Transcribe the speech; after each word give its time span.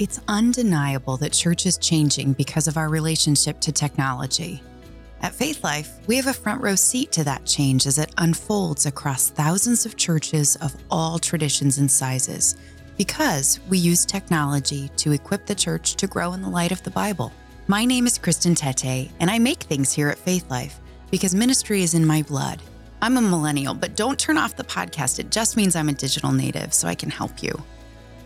It's 0.00 0.18
undeniable 0.28 1.18
that 1.18 1.34
church 1.34 1.66
is 1.66 1.76
changing 1.76 2.32
because 2.32 2.66
of 2.66 2.78
our 2.78 2.88
relationship 2.88 3.60
to 3.60 3.70
technology. 3.70 4.62
At 5.20 5.34
Faith 5.34 5.62
Life, 5.62 5.90
we 6.06 6.16
have 6.16 6.26
a 6.26 6.32
front 6.32 6.62
row 6.62 6.74
seat 6.74 7.12
to 7.12 7.24
that 7.24 7.44
change 7.44 7.86
as 7.86 7.98
it 7.98 8.10
unfolds 8.16 8.86
across 8.86 9.28
thousands 9.28 9.84
of 9.84 9.98
churches 9.98 10.56
of 10.56 10.74
all 10.90 11.18
traditions 11.18 11.76
and 11.76 11.90
sizes, 11.90 12.56
because 12.96 13.60
we 13.68 13.76
use 13.76 14.06
technology 14.06 14.90
to 14.96 15.12
equip 15.12 15.44
the 15.44 15.54
church 15.54 15.96
to 15.96 16.06
grow 16.06 16.32
in 16.32 16.40
the 16.40 16.48
light 16.48 16.72
of 16.72 16.82
the 16.82 16.90
Bible. 16.90 17.30
My 17.66 17.84
name 17.84 18.06
is 18.06 18.16
Kristen 18.16 18.54
Tete, 18.54 19.10
and 19.20 19.30
I 19.30 19.38
make 19.38 19.64
things 19.64 19.92
here 19.92 20.08
at 20.08 20.18
Faith 20.18 20.50
Life 20.50 20.80
because 21.10 21.34
ministry 21.34 21.82
is 21.82 21.92
in 21.92 22.06
my 22.06 22.22
blood. 22.22 22.62
I'm 23.02 23.18
a 23.18 23.20
millennial, 23.20 23.74
but 23.74 23.96
don't 23.96 24.18
turn 24.18 24.38
off 24.38 24.56
the 24.56 24.64
podcast. 24.64 25.18
It 25.18 25.30
just 25.30 25.58
means 25.58 25.76
I'm 25.76 25.90
a 25.90 25.92
digital 25.92 26.32
native, 26.32 26.72
so 26.72 26.88
I 26.88 26.94
can 26.94 27.10
help 27.10 27.42
you. 27.42 27.52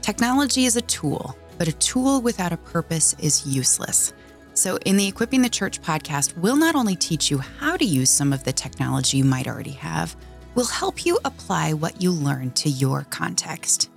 Technology 0.02 0.66
is 0.66 0.76
a 0.76 0.82
tool 0.82 1.34
but 1.58 1.68
a 1.68 1.72
tool 1.72 2.20
without 2.20 2.52
a 2.52 2.56
purpose 2.56 3.14
is 3.18 3.46
useless. 3.46 4.12
So, 4.54 4.78
in 4.84 4.96
the 4.96 5.08
Equipping 5.08 5.42
the 5.42 5.48
Church 5.48 5.82
podcast, 5.82 6.36
we'll 6.36 6.56
not 6.56 6.76
only 6.76 6.94
teach 6.94 7.30
you 7.30 7.38
how 7.38 7.76
to 7.76 7.84
use 7.84 8.10
some 8.10 8.32
of 8.32 8.44
the 8.44 8.52
technology 8.52 9.18
you 9.18 9.24
might 9.24 9.48
already 9.48 9.72
have, 9.72 10.14
we'll 10.54 10.64
help 10.64 11.04
you 11.04 11.18
apply 11.24 11.72
what 11.72 12.00
you 12.00 12.12
learn 12.12 12.52
to 12.52 12.68
your 12.68 13.04
context. 13.10 13.90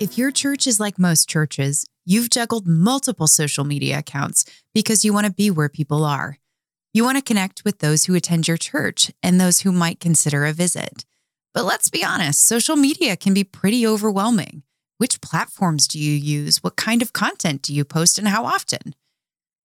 If 0.00 0.18
your 0.18 0.32
church 0.32 0.66
is 0.66 0.80
like 0.80 0.98
most 0.98 1.28
churches, 1.28 1.86
you've 2.04 2.28
juggled 2.28 2.66
multiple 2.66 3.28
social 3.28 3.62
media 3.62 4.00
accounts 4.00 4.44
because 4.74 5.04
you 5.04 5.12
want 5.12 5.26
to 5.26 5.32
be 5.32 5.48
where 5.48 5.68
people 5.68 6.04
are. 6.04 6.38
You 6.94 7.04
want 7.04 7.16
to 7.16 7.22
connect 7.22 7.64
with 7.64 7.78
those 7.78 8.04
who 8.04 8.14
attend 8.14 8.46
your 8.46 8.58
church 8.58 9.10
and 9.22 9.40
those 9.40 9.60
who 9.60 9.72
might 9.72 9.98
consider 9.98 10.44
a 10.44 10.52
visit. 10.52 11.06
But 11.54 11.64
let's 11.64 11.88
be 11.88 12.04
honest, 12.04 12.46
social 12.46 12.76
media 12.76 13.16
can 13.16 13.32
be 13.32 13.44
pretty 13.44 13.86
overwhelming. 13.86 14.62
Which 14.98 15.22
platforms 15.22 15.88
do 15.88 15.98
you 15.98 16.12
use? 16.12 16.62
What 16.62 16.76
kind 16.76 17.00
of 17.00 17.14
content 17.14 17.62
do 17.62 17.72
you 17.72 17.86
post 17.86 18.18
and 18.18 18.28
how 18.28 18.44
often? 18.44 18.94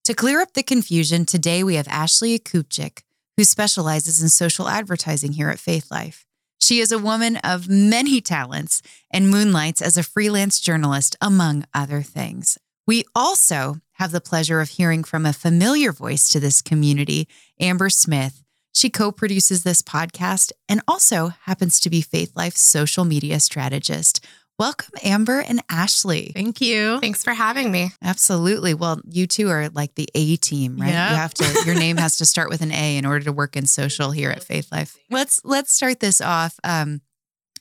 To 0.05 0.15
clear 0.15 0.41
up 0.41 0.53
the 0.53 0.63
confusion, 0.63 1.27
today 1.27 1.65
we 1.65 1.75
have 1.75 1.89
Ashley 1.89 2.39
Akupchik, 2.39 3.01
who 3.37 3.43
specializes 3.43 4.23
in 4.23 4.29
social 4.29 4.69
advertising 4.69 5.33
here 5.33 5.51
at 5.51 5.59
Faith 5.59 5.91
Life. 5.91 6.25
She 6.61 6.79
is 6.79 6.93
a 6.93 6.99
woman 6.99 7.39
of 7.39 7.69
many 7.69 8.21
talents 8.21 8.83
and 9.11 9.29
moonlights 9.29 9.83
as 9.83 9.97
a 9.97 10.05
freelance 10.05 10.61
journalist, 10.61 11.17
among 11.21 11.65
other 11.75 12.03
things. 12.03 12.57
We 12.87 13.05
also 13.17 13.81
have 13.99 14.13
the 14.13 14.21
pleasure 14.21 14.61
of 14.61 14.69
hearing 14.69 15.05
from 15.05 15.25
a 15.25 15.33
familiar 15.33 15.91
voice 15.91 16.29
to 16.29 16.41
this 16.41 16.61
community, 16.61 17.29
Amber 17.59 17.89
Smith. 17.89 18.43
She 18.75 18.91
co 18.91 19.11
produces 19.11 19.63
this 19.63 19.81
podcast 19.81 20.53
and 20.69 20.83
also 20.87 21.29
happens 21.45 21.81
to 21.81 21.91
be 21.91 22.03
Faith 22.03 22.33
Life's 22.37 22.61
social 22.61 23.07
media 23.07 23.41
strategist. 23.41 24.25
Welcome, 24.59 24.93
Amber 25.03 25.41
and 25.41 25.63
Ashley. 25.71 26.33
Thank 26.35 26.61
you. 26.61 27.01
Thanks 27.01 27.25
for 27.25 27.33
having 27.33 27.71
me. 27.71 27.91
Absolutely. 28.03 28.75
Well, 28.75 29.01
you 29.09 29.27
two 29.27 29.49
are 29.49 29.69
like 29.71 29.95
the 29.95 30.09
A 30.15 30.37
team, 30.37 30.77
right? 30.79 30.93
Yep. 30.93 31.11
You 31.11 31.17
have 31.17 31.35
to 31.35 31.63
your 31.65 31.75
name 31.75 31.97
has 31.97 32.19
to 32.19 32.27
start 32.27 32.51
with 32.51 32.61
an 32.61 32.73
A 32.73 32.99
in 32.99 33.07
order 33.07 33.25
to 33.25 33.33
work 33.33 33.57
in 33.57 33.67
social 33.67 34.11
here 34.11 34.31
at 34.31 34.43
Faith 34.43 34.71
Life. 34.71 34.97
Let's 35.11 35.41
let's 35.45 35.73
start 35.73 36.01
this 36.01 36.21
off 36.21 36.59
um, 36.65 37.01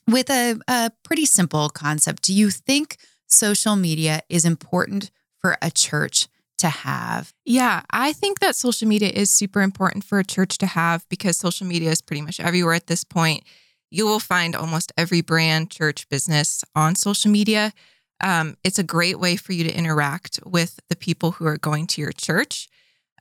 with 0.06 0.30
a, 0.30 0.58
a 0.68 0.90
pretty 1.02 1.24
simple 1.24 1.70
concept. 1.70 2.22
Do 2.22 2.34
you 2.34 2.50
think 2.50 2.98
social 3.26 3.76
media 3.76 4.20
is 4.28 4.44
important 4.44 5.10
for 5.46 5.56
a 5.62 5.70
church 5.70 6.26
to 6.58 6.68
have? 6.68 7.32
Yeah, 7.44 7.82
I 7.90 8.12
think 8.12 8.40
that 8.40 8.56
social 8.56 8.88
media 8.88 9.10
is 9.10 9.30
super 9.30 9.62
important 9.62 10.02
for 10.02 10.18
a 10.18 10.24
church 10.24 10.58
to 10.58 10.66
have 10.66 11.08
because 11.08 11.36
social 11.36 11.68
media 11.68 11.92
is 11.92 12.02
pretty 12.02 12.22
much 12.22 12.40
everywhere 12.40 12.74
at 12.74 12.88
this 12.88 13.04
point. 13.04 13.44
You 13.88 14.06
will 14.06 14.18
find 14.18 14.56
almost 14.56 14.92
every 14.96 15.20
brand, 15.20 15.70
church, 15.70 16.08
business 16.08 16.64
on 16.74 16.96
social 16.96 17.30
media. 17.30 17.72
Um, 18.20 18.56
it's 18.64 18.80
a 18.80 18.82
great 18.82 19.20
way 19.20 19.36
for 19.36 19.52
you 19.52 19.62
to 19.62 19.72
interact 19.72 20.40
with 20.44 20.80
the 20.88 20.96
people 20.96 21.32
who 21.32 21.46
are 21.46 21.58
going 21.58 21.86
to 21.88 22.00
your 22.00 22.10
church. 22.10 22.68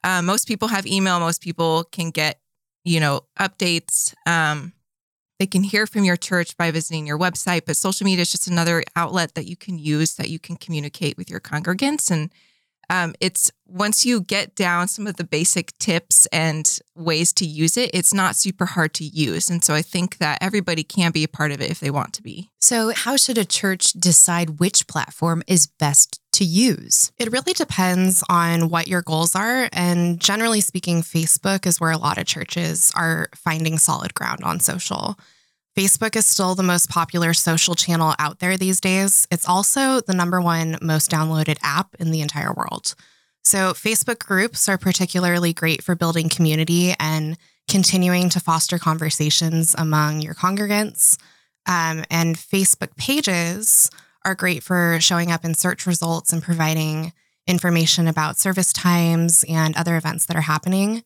Uh, 0.03 0.23
most 0.23 0.47
people 0.47 0.69
have 0.69 0.87
email. 0.87 1.19
Most 1.19 1.43
people 1.43 1.83
can 1.91 2.09
get, 2.09 2.39
you 2.83 2.99
know, 2.99 3.21
updates. 3.39 4.15
Um, 4.25 4.73
they 5.39 5.47
can 5.47 5.63
hear 5.63 5.85
from 5.85 6.03
your 6.03 6.15
church 6.15 6.55
by 6.57 6.71
visiting 6.71 7.05
your 7.05 7.19
website, 7.19 7.63
but 7.65 7.75
social 7.75 8.05
media 8.05 8.21
is 8.21 8.31
just 8.31 8.47
another 8.47 8.83
outlet 8.95 9.35
that 9.35 9.45
you 9.45 9.55
can 9.57 9.77
use 9.77 10.15
that 10.15 10.29
you 10.29 10.39
can 10.39 10.55
communicate 10.55 11.17
with 11.17 11.29
your 11.29 11.39
congregants 11.39 12.09
and 12.09 12.31
um, 12.89 13.13
it's 13.19 13.51
once 13.67 14.05
you 14.05 14.21
get 14.21 14.55
down 14.55 14.87
some 14.87 15.07
of 15.07 15.15
the 15.17 15.23
basic 15.23 15.77
tips 15.79 16.27
and 16.27 16.79
ways 16.95 17.33
to 17.33 17.45
use 17.45 17.77
it, 17.77 17.89
it's 17.93 18.13
not 18.13 18.35
super 18.35 18.65
hard 18.65 18.93
to 18.93 19.03
use. 19.03 19.49
And 19.49 19.63
so 19.63 19.73
I 19.73 19.81
think 19.81 20.17
that 20.19 20.37
everybody 20.41 20.83
can 20.83 21.11
be 21.11 21.23
a 21.23 21.27
part 21.27 21.51
of 21.51 21.61
it 21.61 21.71
if 21.71 21.79
they 21.79 21.89
want 21.89 22.13
to 22.13 22.23
be. 22.23 22.51
So, 22.59 22.91
how 22.95 23.17
should 23.17 23.37
a 23.37 23.45
church 23.45 23.93
decide 23.93 24.59
which 24.59 24.87
platform 24.87 25.43
is 25.47 25.67
best 25.67 26.19
to 26.33 26.45
use? 26.45 27.11
It 27.17 27.31
really 27.31 27.53
depends 27.53 28.23
on 28.29 28.69
what 28.69 28.87
your 28.87 29.01
goals 29.01 29.35
are. 29.35 29.69
And 29.71 30.19
generally 30.19 30.61
speaking, 30.61 31.01
Facebook 31.01 31.65
is 31.65 31.79
where 31.79 31.91
a 31.91 31.97
lot 31.97 32.17
of 32.17 32.25
churches 32.25 32.91
are 32.95 33.29
finding 33.35 33.77
solid 33.77 34.13
ground 34.13 34.43
on 34.43 34.59
social. 34.59 35.17
Facebook 35.77 36.15
is 36.15 36.25
still 36.25 36.55
the 36.55 36.63
most 36.63 36.89
popular 36.89 37.33
social 37.33 37.75
channel 37.75 38.15
out 38.17 38.39
there 38.39 38.55
these 38.55 38.79
days. 38.79 39.27
It's 39.29 39.47
also 39.47 39.99
the 39.99 40.13
number 40.13 40.39
one 40.39 40.77
most 40.81 41.11
downloaded 41.11 41.57
app 41.61 41.95
in 41.99 42.11
the 42.11 42.21
entire 42.21 42.53
world. 42.53 42.95
So, 43.43 43.73
Facebook 43.73 44.19
groups 44.19 44.69
are 44.69 44.77
particularly 44.77 45.53
great 45.53 45.83
for 45.83 45.93
building 45.93 46.29
community 46.29 46.93
and 46.97 47.37
continuing 47.69 48.29
to 48.29 48.39
foster 48.39 48.79
conversations 48.79 49.75
among 49.77 50.21
your 50.21 50.33
congregants. 50.33 51.17
Um, 51.67 52.05
and 52.09 52.37
Facebook 52.37 52.95
pages 52.95 53.89
are 54.23 54.33
great 54.33 54.63
for 54.63 54.97
showing 55.01 55.31
up 55.31 55.43
in 55.43 55.55
search 55.55 55.85
results 55.85 56.31
and 56.31 56.41
providing 56.41 57.11
information 57.47 58.07
about 58.07 58.37
service 58.37 58.71
times 58.71 59.43
and 59.49 59.75
other 59.75 59.97
events 59.97 60.25
that 60.27 60.37
are 60.37 60.41
happening. 60.41 61.03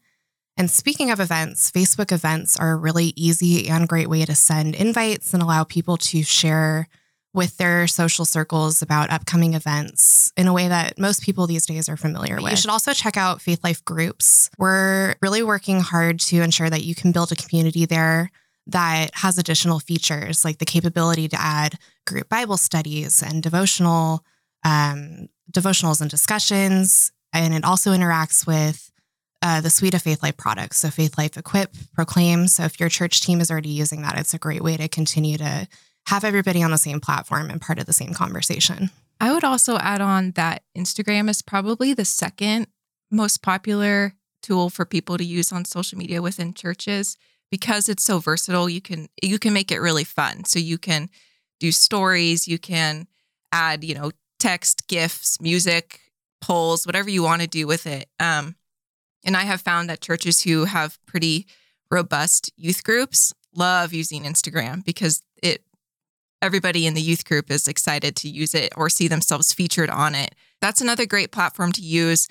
And 0.59 0.69
speaking 0.69 1.09
of 1.09 1.21
events, 1.21 1.71
Facebook 1.71 2.11
events 2.11 2.57
are 2.57 2.71
a 2.71 2.75
really 2.75 3.13
easy 3.15 3.69
and 3.69 3.87
great 3.87 4.09
way 4.09 4.25
to 4.25 4.35
send 4.35 4.75
invites 4.75 5.33
and 5.33 5.41
allow 5.41 5.63
people 5.63 5.95
to 5.95 6.21
share 6.21 6.89
with 7.33 7.55
their 7.55 7.87
social 7.87 8.25
circles 8.25 8.81
about 8.81 9.09
upcoming 9.09 9.53
events 9.53 10.33
in 10.35 10.47
a 10.47 10.53
way 10.53 10.67
that 10.67 10.99
most 10.99 11.23
people 11.23 11.47
these 11.47 11.65
days 11.65 11.87
are 11.87 11.95
familiar 11.95 12.41
with. 12.41 12.51
You 12.51 12.57
should 12.57 12.71
also 12.71 12.91
check 12.91 13.15
out 13.15 13.41
Faith 13.41 13.63
Life 13.63 13.85
groups. 13.85 14.49
We're 14.57 15.15
really 15.21 15.43
working 15.43 15.79
hard 15.79 16.19
to 16.21 16.41
ensure 16.41 16.69
that 16.69 16.83
you 16.83 16.93
can 16.93 17.13
build 17.13 17.31
a 17.31 17.37
community 17.37 17.85
there 17.85 18.29
that 18.67 19.11
has 19.13 19.37
additional 19.37 19.79
features 19.79 20.43
like 20.43 20.57
the 20.57 20.65
capability 20.65 21.29
to 21.29 21.39
add 21.39 21.75
group 22.05 22.27
Bible 22.27 22.57
studies 22.57 23.23
and 23.23 23.41
devotional 23.41 24.25
um, 24.65 25.29
devotionals 25.49 26.01
and 26.01 26.09
discussions. 26.09 27.13
And 27.31 27.53
it 27.53 27.63
also 27.63 27.93
interacts 27.93 28.45
with 28.45 28.91
uh, 29.41 29.61
the 29.61 29.69
suite 29.69 29.93
of 29.93 30.01
Faith 30.01 30.21
Life 30.21 30.37
products. 30.37 30.77
So, 30.77 30.89
Faith 30.89 31.17
Life 31.17 31.37
Equip, 31.37 31.73
Proclaim. 31.93 32.47
So, 32.47 32.63
if 32.63 32.79
your 32.79 32.89
church 32.89 33.21
team 33.21 33.41
is 33.41 33.51
already 33.51 33.69
using 33.69 34.01
that, 34.01 34.17
it's 34.17 34.33
a 34.33 34.39
great 34.39 34.61
way 34.61 34.77
to 34.77 34.87
continue 34.87 35.37
to 35.37 35.67
have 36.07 36.23
everybody 36.23 36.63
on 36.63 36.71
the 36.71 36.77
same 36.77 36.99
platform 36.99 37.49
and 37.49 37.61
part 37.61 37.79
of 37.79 37.85
the 37.85 37.93
same 37.93 38.13
conversation. 38.13 38.89
I 39.19 39.33
would 39.33 39.43
also 39.43 39.77
add 39.77 40.01
on 40.01 40.31
that 40.31 40.63
Instagram 40.77 41.29
is 41.29 41.41
probably 41.41 41.93
the 41.93 42.05
second 42.05 42.67
most 43.11 43.41
popular 43.41 44.13
tool 44.41 44.69
for 44.69 44.85
people 44.85 45.17
to 45.17 45.23
use 45.23 45.51
on 45.51 45.65
social 45.65 45.97
media 45.97 46.21
within 46.21 46.53
churches 46.53 47.17
because 47.51 47.89
it's 47.89 48.03
so 48.03 48.19
versatile. 48.19 48.69
You 48.69 48.81
can 48.81 49.09
you 49.21 49.39
can 49.39 49.53
make 49.53 49.71
it 49.71 49.79
really 49.79 50.03
fun. 50.03 50.45
So 50.45 50.59
you 50.59 50.77
can 50.77 51.09
do 51.59 51.71
stories, 51.71 52.47
you 52.47 52.57
can 52.57 53.07
add, 53.51 53.83
you 53.83 53.95
know, 53.95 54.11
text, 54.39 54.87
gifs, 54.87 55.41
music, 55.41 55.99
polls, 56.41 56.85
whatever 56.85 57.09
you 57.09 57.23
want 57.23 57.41
to 57.41 57.47
do 57.47 57.67
with 57.67 57.85
it. 57.85 58.07
Um, 58.19 58.55
and 59.25 59.35
I 59.35 59.43
have 59.43 59.61
found 59.61 59.89
that 59.89 60.01
churches 60.01 60.41
who 60.41 60.65
have 60.65 60.97
pretty 61.05 61.47
robust 61.91 62.51
youth 62.55 62.83
groups 62.83 63.33
love 63.55 63.93
using 63.93 64.23
Instagram 64.23 64.83
because 64.85 65.21
it 65.41 65.63
everybody 66.41 66.85
in 66.87 66.93
the 66.93 67.01
youth 67.01 67.25
group 67.25 67.51
is 67.51 67.67
excited 67.67 68.15
to 68.15 68.29
use 68.29 68.55
it 68.55 68.71
or 68.77 68.89
see 68.89 69.07
themselves 69.07 69.53
featured 69.53 69.89
on 69.89 70.15
it. 70.15 70.35
That's 70.61 70.81
another 70.81 71.05
great 71.05 71.31
platform 71.31 71.71
to 71.73 71.81
use. 71.81 72.27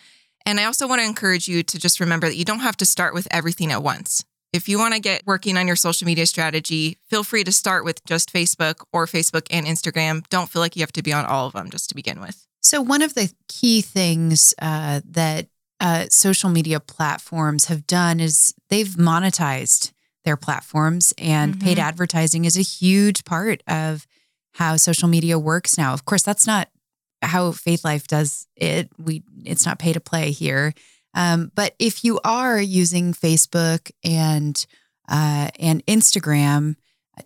And 0.47 0.59
I 0.59 0.65
also 0.65 0.89
want 0.89 1.01
to 1.01 1.07
encourage 1.07 1.47
you 1.47 1.63
to 1.63 1.79
just 1.79 2.01
remember 2.01 2.29
that 2.29 2.37
you 2.37 2.45
don't 2.45 2.61
have 2.61 2.77
to 2.79 2.87
start 2.87 3.13
with 3.13 3.29
everything 3.31 3.71
at 3.71 3.83
once. 3.83 4.25
If 4.53 4.67
you 4.67 4.79
want 4.79 4.95
to 4.95 5.01
get 5.01 5.27
working 5.27 5.59
on 5.59 5.67
your 5.67 5.77
social 5.77 6.07
media 6.07 6.25
strategy, 6.25 6.97
feel 7.11 7.23
free 7.23 7.45
to 7.45 7.53
start 7.53 7.85
with 7.85 8.03
just 8.07 8.33
Facebook 8.33 8.77
or 8.93 9.05
Facebook 9.05 9.47
and 9.51 9.67
Instagram. 9.67 10.27
Don't 10.31 10.49
feel 10.49 10.61
like 10.61 10.75
you 10.75 10.81
have 10.81 10.93
to 10.93 11.03
be 11.03 11.13
on 11.13 11.27
all 11.27 11.47
of 11.47 11.53
them 11.53 11.69
just 11.69 11.91
to 11.91 11.95
begin 11.95 12.19
with. 12.19 12.47
So, 12.63 12.81
one 12.81 13.03
of 13.03 13.15
the 13.15 13.31
key 13.49 13.83
things 13.83 14.55
uh, 14.61 15.03
that 15.05 15.49
uh, 15.81 16.07
social 16.11 16.51
media 16.51 16.81
platforms 16.81 17.67
have 17.67 17.87
done 17.87 18.21
is 18.21 18.55
they've 18.69 18.97
monetized 18.97 19.93
their 20.25 20.37
platforms, 20.37 21.15
and 21.17 21.55
Mm-hmm. 21.55 21.65
paid 21.65 21.79
advertising 21.79 22.45
is 22.45 22.57
a 22.57 22.63
huge 22.63 23.25
part 23.25 23.63
of 23.67 24.07
how 24.55 24.77
social 24.77 25.09
media 25.09 25.39
works 25.39 25.79
now. 25.79 25.93
Of 25.93 26.05
course, 26.05 26.23
that's 26.23 26.47
not 26.47 26.69
how 27.23 27.53
Faith 27.53 27.85
Life 27.85 28.07
does 28.07 28.47
it. 28.57 28.91
We 28.99 29.23
it's 29.45 29.65
not 29.67 29.79
pay 29.79 29.93
to 29.93 30.01
play 30.01 30.31
here. 30.33 30.75
Um, 31.15 31.51
but 31.55 31.75
if 31.79 32.05
you 32.05 32.21
are 32.25 32.61
using 32.61 33.13
Facebook 33.15 33.91
and 34.05 34.67
uh, 35.09 35.49
and 35.59 35.85
Instagram, 35.87 36.77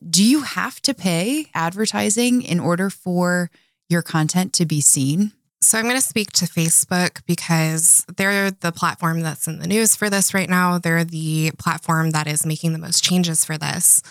Do 0.08 0.24
you 0.24 0.42
have 0.42 0.80
to 0.82 0.94
pay 0.94 1.50
advertising 1.54 2.42
in 2.42 2.60
order 2.60 2.88
for 2.90 3.50
your 3.88 4.02
content 4.02 4.52
to 4.54 4.64
be 4.64 4.80
seen? 4.80 5.32
So 5.62 5.78
I'm 5.78 5.84
going 5.84 5.94
to 5.94 6.02
speak 6.02 6.32
to 6.32 6.46
Facebook 6.46 7.24
because 7.24 8.04
they're 8.16 8.50
the 8.50 8.72
platform 8.72 9.20
that's 9.20 9.46
in 9.46 9.60
the 9.60 9.68
news 9.68 9.94
for 9.94 10.10
this 10.10 10.34
right 10.34 10.50
now. 10.50 10.78
They're 10.78 11.04
the 11.04 11.52
platform 11.56 12.10
that 12.10 12.26
is 12.26 12.44
making 12.44 12.72
the 12.72 12.80
most 12.80 13.04
changes 13.04 13.44
for 13.44 13.56
this. 13.56 14.02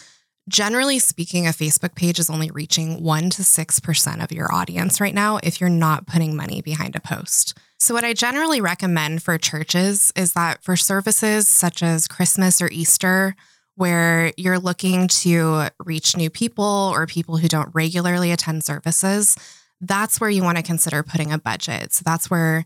Generally 0.47 0.99
speaking, 0.99 1.45
a 1.45 1.51
Facebook 1.51 1.93
page 1.93 2.19
is 2.19 2.29
only 2.29 2.51
reaching 2.51 3.03
1 3.03 3.29
to 3.31 3.41
6% 3.41 4.23
of 4.23 4.31
your 4.31 4.51
audience 4.51 5.01
right 5.01 5.13
now 5.13 5.39
if 5.43 5.59
you're 5.59 5.69
not 5.69 6.07
putting 6.07 6.37
money 6.37 6.61
behind 6.61 6.95
a 6.95 7.01
post. 7.01 7.57
So, 7.79 7.93
what 7.93 8.05
I 8.05 8.13
generally 8.13 8.61
recommend 8.61 9.21
for 9.21 9.37
churches 9.37 10.13
is 10.15 10.33
that 10.33 10.63
for 10.63 10.77
services 10.77 11.49
such 11.49 11.83
as 11.83 12.07
Christmas 12.07 12.61
or 12.61 12.69
Easter, 12.71 13.35
where 13.75 14.31
you're 14.37 14.59
looking 14.59 15.07
to 15.07 15.67
reach 15.83 16.15
new 16.15 16.29
people 16.29 16.91
or 16.93 17.05
people 17.07 17.37
who 17.37 17.47
don't 17.47 17.73
regularly 17.73 18.31
attend 18.31 18.63
services, 18.63 19.35
that's 19.81 20.21
where 20.21 20.29
you 20.29 20.43
want 20.43 20.57
to 20.57 20.63
consider 20.63 21.03
putting 21.03 21.31
a 21.31 21.39
budget. 21.39 21.91
So 21.91 22.03
that's 22.05 22.29
where, 22.29 22.63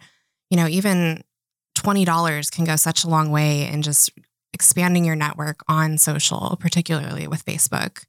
you 0.49 0.57
know, 0.57 0.67
even 0.67 1.23
$20 1.77 2.51
can 2.51 2.65
go 2.65 2.75
such 2.75 3.03
a 3.03 3.09
long 3.09 3.31
way 3.31 3.67
in 3.67 3.81
just 3.81 4.11
expanding 4.53 5.05
your 5.05 5.15
network 5.15 5.61
on 5.67 5.97
social, 5.97 6.57
particularly 6.59 7.27
with 7.27 7.45
Facebook. 7.45 8.03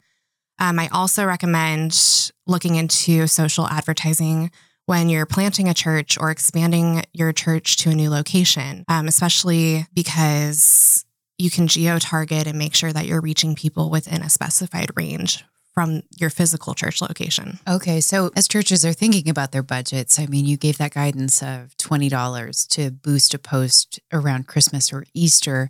Um, 0.58 0.78
I 0.78 0.88
also 0.88 1.24
recommend 1.24 2.32
looking 2.46 2.76
into 2.76 3.26
social 3.26 3.66
advertising 3.66 4.50
when 4.86 5.08
you're 5.08 5.26
planting 5.26 5.68
a 5.68 5.74
church 5.74 6.16
or 6.18 6.30
expanding 6.30 7.02
your 7.12 7.32
church 7.32 7.76
to 7.78 7.90
a 7.90 7.94
new 7.94 8.08
location, 8.08 8.84
um, 8.88 9.08
especially 9.08 9.86
because 9.92 11.04
you 11.38 11.50
can 11.50 11.66
geo 11.66 11.98
target 11.98 12.46
and 12.46 12.58
make 12.58 12.74
sure 12.74 12.92
that 12.92 13.06
you're 13.06 13.20
reaching 13.20 13.54
people 13.54 13.90
within 13.90 14.22
a 14.22 14.30
specified 14.30 14.90
range 14.96 15.44
from 15.76 16.02
your 16.16 16.30
physical 16.30 16.72
church 16.72 17.02
location. 17.02 17.58
Okay. 17.68 18.00
So, 18.00 18.30
as 18.34 18.48
churches 18.48 18.82
are 18.86 18.94
thinking 18.94 19.28
about 19.28 19.52
their 19.52 19.62
budgets, 19.62 20.18
I 20.18 20.24
mean, 20.24 20.46
you 20.46 20.56
gave 20.56 20.78
that 20.78 20.94
guidance 20.94 21.42
of 21.42 21.76
$20 21.76 22.68
to 22.68 22.90
boost 22.90 23.34
a 23.34 23.38
post 23.38 24.00
around 24.10 24.46
Christmas 24.46 24.90
or 24.90 25.04
Easter. 25.12 25.68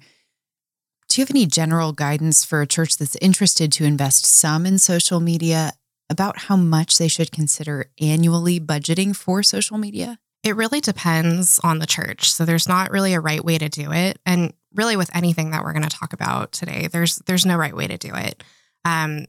Do 1.09 1.21
you 1.21 1.25
have 1.25 1.33
any 1.33 1.45
general 1.45 1.93
guidance 1.93 2.45
for 2.45 2.63
a 2.63 2.69
church 2.69 2.99
that's 2.99 3.17
interested 3.17 3.73
to 3.73 3.85
invest 3.85 4.27
some 4.27 4.65
in 4.65 4.79
social 4.79 5.19
media 5.19 5.73
about 6.09 6.39
how 6.43 6.55
much 6.55 6.99
they 6.99 7.09
should 7.09 7.33
consider 7.33 7.91
annually 8.01 8.61
budgeting 8.61 9.15
for 9.15 9.43
social 9.43 9.77
media? 9.77 10.21
It 10.45 10.55
really 10.55 10.81
depends 10.81 11.59
on 11.65 11.81
the 11.81 11.87
church. 11.87 12.31
So 12.31 12.45
there's 12.45 12.69
not 12.69 12.93
really 12.93 13.15
a 13.15 13.21
right 13.21 13.45
way 13.45 13.59
to 13.59 13.69
do 13.69 13.91
it. 13.91 14.21
And 14.25 14.53
really 14.73 14.95
with 14.95 15.11
anything 15.17 15.51
that 15.51 15.65
we're 15.65 15.73
going 15.73 15.83
to 15.83 15.89
talk 15.89 16.13
about 16.13 16.53
today, 16.53 16.87
there's 16.87 17.17
there's 17.27 17.45
no 17.45 17.57
right 17.57 17.75
way 17.75 17.89
to 17.89 17.99
do 17.99 18.15
it. 18.15 18.45
Um, 18.85 19.27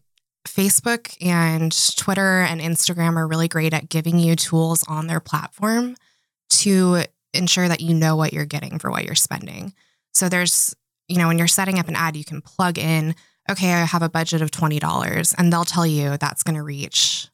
Facebook 0.48 1.16
and 1.22 1.72
Twitter 1.98 2.42
and 2.42 2.62
Instagram 2.62 3.16
are 3.16 3.28
really 3.28 3.48
great 3.48 3.74
at 3.74 3.90
giving 3.90 4.18
you 4.20 4.36
tools 4.36 4.84
on 4.88 5.08
their 5.08 5.20
platform 5.20 5.96
to 6.50 7.04
ensure 7.34 7.68
that 7.68 7.82
you 7.82 7.94
know 7.94 8.16
what 8.16 8.34
you're 8.34 8.46
getting 8.46 8.80
for 8.80 8.90
what 8.90 9.06
you're 9.06 9.16
spending. 9.16 9.74
So 10.14 10.30
there's, 10.30 10.76
you 11.08 11.18
know, 11.18 11.28
when 11.28 11.38
you're 11.38 11.48
setting 11.48 11.80
up 11.80 11.88
an 11.88 11.96
ad, 11.96 12.16
you 12.16 12.24
can 12.24 12.42
plug 12.42 12.78
in, 12.78 13.16
okay, 13.50 13.74
I 13.74 13.86
have 13.86 14.02
a 14.02 14.10
budget 14.10 14.42
of 14.42 14.52
$20, 14.52 15.36
and 15.38 15.54
they'll 15.54 15.66
tell 15.66 15.86
you 15.86 16.18
that's 16.18 16.44
going 16.44 16.56
to 16.56 16.64
reach 16.64 17.30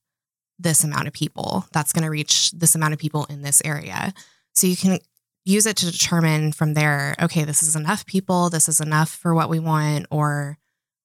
this 0.59 0.83
amount 0.83 1.07
of 1.07 1.13
people. 1.13 1.65
That's 1.71 1.93
going 1.93 2.03
to 2.03 2.09
reach 2.09 2.51
this 2.51 2.75
amount 2.75 2.93
of 2.93 2.99
people 2.99 3.25
in 3.25 3.41
this 3.41 3.61
area. 3.63 4.13
So 4.53 4.67
you 4.67 4.77
can 4.77 4.99
use 5.45 5.65
it 5.65 5.77
to 5.77 5.91
determine 5.91 6.51
from 6.51 6.73
there, 6.73 7.15
okay, 7.21 7.43
this 7.43 7.63
is 7.63 7.75
enough 7.75 8.05
people, 8.05 8.49
this 8.49 8.69
is 8.69 8.79
enough 8.79 9.09
for 9.09 9.33
what 9.33 9.49
we 9.49 9.59
want, 9.59 10.05
or 10.09 10.57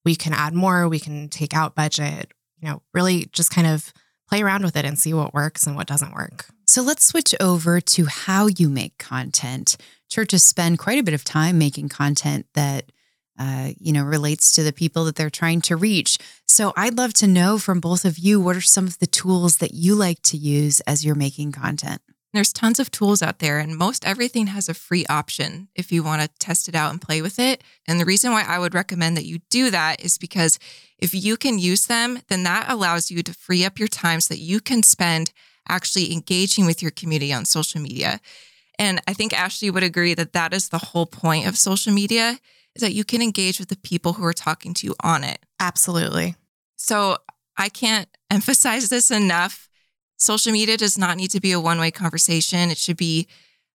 we 0.08 0.16
can 0.16 0.32
add 0.32 0.54
more, 0.54 0.88
we 0.88 0.98
can 0.98 1.28
take 1.28 1.54
out 1.54 1.74
budget, 1.74 2.32
you 2.58 2.66
know, 2.66 2.80
really 2.94 3.28
just 3.30 3.50
kind 3.50 3.66
of 3.66 3.92
play 4.26 4.40
around 4.40 4.64
with 4.64 4.74
it 4.74 4.86
and 4.86 4.98
see 4.98 5.12
what 5.12 5.34
works 5.34 5.66
and 5.66 5.76
what 5.76 5.86
doesn't 5.86 6.14
work. 6.14 6.46
So 6.66 6.80
let's 6.80 7.04
switch 7.04 7.34
over 7.40 7.78
to 7.78 8.06
how 8.06 8.46
you 8.46 8.70
make 8.70 8.96
content. 8.96 9.76
Churches 10.08 10.42
spend 10.42 10.78
quite 10.78 10.98
a 10.98 11.02
bit 11.02 11.12
of 11.12 11.24
time 11.24 11.58
making 11.58 11.90
content 11.90 12.46
that 12.54 12.90
uh, 13.38 13.72
you 13.78 13.92
know 13.92 14.02
relates 14.02 14.54
to 14.54 14.62
the 14.62 14.72
people 14.72 15.04
that 15.04 15.16
they're 15.16 15.28
trying 15.28 15.60
to 15.60 15.76
reach. 15.76 16.16
So 16.46 16.72
I'd 16.74 16.96
love 16.96 17.12
to 17.14 17.26
know 17.26 17.58
from 17.58 17.78
both 17.78 18.06
of 18.06 18.16
you 18.16 18.40
what 18.40 18.56
are 18.56 18.62
some 18.62 18.86
of 18.86 18.98
the 19.00 19.06
tools 19.06 19.58
that 19.58 19.74
you 19.74 19.94
like 19.94 20.22
to 20.22 20.38
use 20.38 20.80
as 20.80 21.04
you're 21.04 21.14
making 21.26 21.52
content. 21.52 22.00
There's 22.34 22.52
tons 22.52 22.78
of 22.78 22.90
tools 22.90 23.22
out 23.22 23.38
there, 23.38 23.58
and 23.58 23.76
most 23.76 24.06
everything 24.06 24.48
has 24.48 24.68
a 24.68 24.74
free 24.74 25.06
option 25.06 25.68
if 25.74 25.90
you 25.90 26.02
want 26.02 26.20
to 26.20 26.28
test 26.38 26.68
it 26.68 26.74
out 26.74 26.90
and 26.90 27.00
play 27.00 27.22
with 27.22 27.38
it. 27.38 27.64
And 27.86 27.98
the 27.98 28.04
reason 28.04 28.32
why 28.32 28.44
I 28.46 28.58
would 28.58 28.74
recommend 28.74 29.16
that 29.16 29.24
you 29.24 29.38
do 29.50 29.70
that 29.70 30.04
is 30.04 30.18
because 30.18 30.58
if 30.98 31.14
you 31.14 31.38
can 31.38 31.58
use 31.58 31.86
them, 31.86 32.20
then 32.28 32.42
that 32.42 32.70
allows 32.70 33.10
you 33.10 33.22
to 33.22 33.32
free 33.32 33.64
up 33.64 33.78
your 33.78 33.88
time 33.88 34.20
so 34.20 34.34
that 34.34 34.40
you 34.40 34.60
can 34.60 34.82
spend 34.82 35.32
actually 35.68 36.12
engaging 36.12 36.66
with 36.66 36.82
your 36.82 36.90
community 36.90 37.32
on 37.32 37.44
social 37.44 37.80
media. 37.80 38.20
And 38.78 39.00
I 39.08 39.14
think 39.14 39.32
Ashley 39.32 39.70
would 39.70 39.82
agree 39.82 40.14
that 40.14 40.34
that 40.34 40.52
is 40.52 40.68
the 40.68 40.78
whole 40.78 41.06
point 41.06 41.46
of 41.46 41.56
social 41.56 41.92
media 41.92 42.38
is 42.74 42.82
that 42.82 42.92
you 42.92 43.04
can 43.04 43.22
engage 43.22 43.58
with 43.58 43.68
the 43.68 43.76
people 43.76 44.14
who 44.14 44.24
are 44.24 44.32
talking 44.32 44.74
to 44.74 44.86
you 44.86 44.94
on 45.02 45.24
it. 45.24 45.44
Absolutely. 45.58 46.36
So 46.76 47.16
I 47.56 47.68
can't 47.68 48.08
emphasize 48.30 48.88
this 48.88 49.10
enough 49.10 49.68
social 50.18 50.52
media 50.52 50.76
does 50.76 50.98
not 50.98 51.16
need 51.16 51.30
to 51.30 51.40
be 51.40 51.52
a 51.52 51.60
one 51.60 51.78
way 51.78 51.90
conversation. 51.90 52.70
It 52.70 52.76
should 52.78 52.96
be 52.96 53.26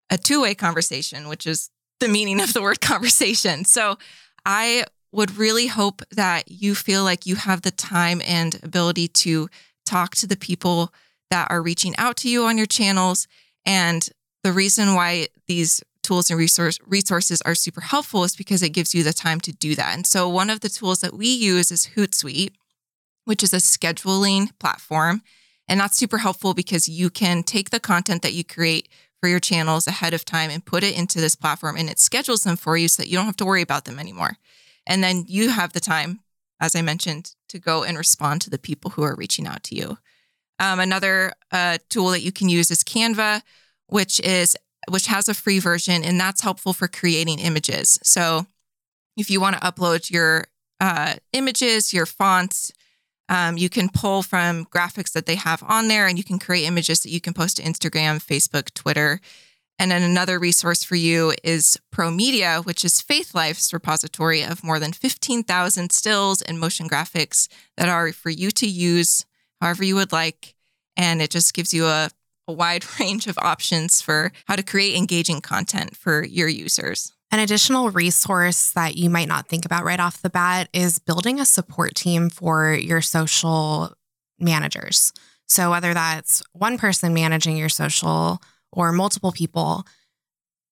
a 0.09 0.17
two 0.17 0.41
way 0.41 0.53
conversation, 0.53 1.27
which 1.27 1.47
is 1.47 1.69
the 1.99 2.07
meaning 2.07 2.39
of 2.41 2.53
the 2.53 2.61
word 2.61 2.81
conversation. 2.81 3.65
So 3.65 3.97
I 4.45 4.85
would 5.11 5.37
really 5.37 5.67
hope 5.67 6.01
that 6.11 6.51
you 6.51 6.75
feel 6.75 7.03
like 7.03 7.25
you 7.25 7.35
have 7.35 7.61
the 7.61 7.71
time 7.71 8.21
and 8.25 8.59
ability 8.63 9.07
to 9.07 9.47
talk 9.85 10.15
to 10.15 10.27
the 10.27 10.35
people 10.35 10.93
that 11.29 11.49
are 11.49 11.61
reaching 11.61 11.95
out 11.97 12.17
to 12.17 12.29
you 12.29 12.45
on 12.45 12.57
your 12.57 12.67
channels. 12.67 13.27
And 13.65 14.07
the 14.43 14.51
reason 14.51 14.95
why 14.95 15.27
these 15.47 15.83
tools 16.01 16.29
and 16.29 16.37
resource, 16.37 16.79
resources 16.85 17.41
are 17.43 17.55
super 17.55 17.81
helpful 17.81 18.23
is 18.23 18.35
because 18.35 18.61
it 18.61 18.69
gives 18.69 18.93
you 18.93 19.03
the 19.03 19.13
time 19.13 19.39
to 19.41 19.51
do 19.53 19.75
that. 19.75 19.95
And 19.95 20.05
so 20.05 20.27
one 20.27 20.49
of 20.49 20.59
the 20.59 20.69
tools 20.69 20.99
that 21.01 21.13
we 21.13 21.27
use 21.27 21.71
is 21.71 21.91
Hootsuite, 21.95 22.53
which 23.25 23.41
is 23.41 23.53
a 23.53 23.57
scheduling 23.57 24.49
platform. 24.59 25.21
And 25.73 25.79
that's 25.79 25.97
super 25.97 26.19
helpful 26.19 26.53
because 26.53 26.87
you 26.87 27.09
can 27.09 27.41
take 27.41 27.71
the 27.71 27.79
content 27.79 28.21
that 28.21 28.33
you 28.33 28.43
create 28.43 28.87
for 29.19 29.27
your 29.27 29.39
channels 29.39 29.87
ahead 29.87 30.13
of 30.13 30.23
time 30.23 30.51
and 30.51 30.63
put 30.63 30.83
it 30.83 30.95
into 30.95 31.19
this 31.19 31.33
platform 31.33 31.77
and 31.77 31.89
it 31.89 31.97
schedules 31.97 32.41
them 32.41 32.57
for 32.57 32.77
you 32.77 32.87
so 32.87 33.01
that 33.01 33.09
you 33.09 33.17
don't 33.17 33.25
have 33.25 33.37
to 33.37 33.45
worry 33.45 33.63
about 33.63 33.85
them 33.85 33.97
anymore. 33.97 34.37
And 34.85 35.03
then 35.03 35.25
you 35.27 35.49
have 35.49 35.73
the 35.73 35.79
time, 35.79 36.19
as 36.61 36.75
I 36.75 36.83
mentioned, 36.83 37.33
to 37.49 37.57
go 37.57 37.81
and 37.81 37.97
respond 37.97 38.41
to 38.41 38.51
the 38.51 38.59
people 38.59 38.91
who 38.91 39.01
are 39.01 39.15
reaching 39.15 39.47
out 39.47 39.63
to 39.63 39.75
you. 39.75 39.97
Um, 40.59 40.79
another 40.79 41.33
uh, 41.51 41.79
tool 41.89 42.09
that 42.09 42.21
you 42.21 42.31
can 42.31 42.49
use 42.49 42.69
is 42.69 42.83
Canva, 42.83 43.41
which 43.87 44.19
is 44.19 44.55
which 44.91 45.07
has 45.07 45.27
a 45.27 45.33
free 45.33 45.57
version, 45.57 46.03
and 46.03 46.19
that's 46.19 46.41
helpful 46.41 46.73
for 46.73 46.87
creating 46.87 47.39
images. 47.39 47.97
So 48.03 48.45
if 49.17 49.31
you 49.31 49.41
want 49.41 49.55
to 49.55 49.67
upload 49.67 50.11
your 50.11 50.45
uh, 50.79 51.15
images, 51.31 51.95
your 51.95 52.05
fonts, 52.05 52.71
um, 53.29 53.57
you 53.57 53.69
can 53.69 53.89
pull 53.89 54.21
from 54.21 54.65
graphics 54.65 55.11
that 55.13 55.25
they 55.25 55.35
have 55.35 55.63
on 55.63 55.87
there 55.87 56.07
and 56.07 56.17
you 56.17 56.23
can 56.23 56.39
create 56.39 56.65
images 56.65 57.01
that 57.01 57.11
you 57.11 57.21
can 57.21 57.33
post 57.33 57.57
to 57.57 57.63
Instagram, 57.63 58.23
Facebook, 58.23 58.73
Twitter. 58.73 59.19
And 59.79 59.91
then 59.91 60.03
another 60.03 60.39
resource 60.39 60.83
for 60.83 60.95
you 60.95 61.33
is 61.43 61.79
Pro 61.91 62.11
Media, 62.11 62.61
which 62.63 62.85
is 62.85 63.01
Faithlife's 63.01 63.73
repository 63.73 64.43
of 64.43 64.63
more 64.63 64.79
than 64.79 64.93
15,000 64.93 65.91
stills 65.91 66.41
and 66.41 66.59
motion 66.59 66.87
graphics 66.87 67.47
that 67.77 67.89
are 67.89 68.11
for 68.11 68.29
you 68.29 68.51
to 68.51 68.67
use 68.67 69.25
however 69.59 69.83
you 69.83 69.95
would 69.95 70.11
like. 70.11 70.55
And 70.95 71.21
it 71.21 71.31
just 71.31 71.53
gives 71.53 71.73
you 71.73 71.85
a, 71.85 72.09
a 72.47 72.53
wide 72.53 72.85
range 72.99 73.25
of 73.27 73.37
options 73.39 74.01
for 74.01 74.31
how 74.45 74.55
to 74.55 74.63
create 74.63 74.95
engaging 74.95 75.41
content 75.41 75.95
for 75.97 76.23
your 76.23 76.47
users. 76.47 77.13
An 77.33 77.39
additional 77.39 77.89
resource 77.89 78.69
that 78.73 78.95
you 78.95 79.09
might 79.09 79.27
not 79.27 79.47
think 79.47 79.65
about 79.65 79.85
right 79.85 79.99
off 79.99 80.21
the 80.21 80.29
bat 80.29 80.69
is 80.71 80.99
building 80.99 81.39
a 81.39 81.45
support 81.45 81.95
team 81.95 82.29
for 82.29 82.71
your 82.75 83.01
social 83.01 83.91
managers. 84.39 85.11
So, 85.47 85.71
whether 85.71 85.95
that's 85.95 86.43
one 86.51 86.77
person 86.77 87.11
managing 87.11 87.57
your 87.57 87.69
social 87.69 88.39
or 88.71 88.91
multiple 88.91 89.31
people, 89.31 89.83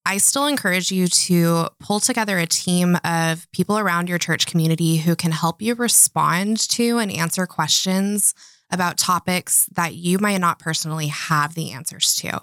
I 0.06 0.20
still 0.20 0.46
encourage 0.46 0.92
you 0.92 1.08
to 1.08 1.70
pull 1.80 2.00
together 2.00 2.38
a 2.38 2.46
team 2.46 2.96
of 3.04 3.52
people 3.52 3.80
around 3.80 4.08
your 4.08 4.20
church 4.20 4.46
community 4.46 4.98
who 4.98 5.16
can 5.16 5.32
help 5.32 5.64
you 5.64 5.74
respond 5.74 6.60
to 6.70 7.00
and 7.00 7.12
answer 7.12 7.48
questions 7.48 8.36
about 8.72 9.00
topics 9.00 9.66
that 9.74 9.96
you 9.96 10.20
might 10.20 10.38
not 10.38 10.60
personally 10.60 11.08
have 11.08 11.56
the 11.56 11.72
answers 11.72 12.14
to. 12.18 12.40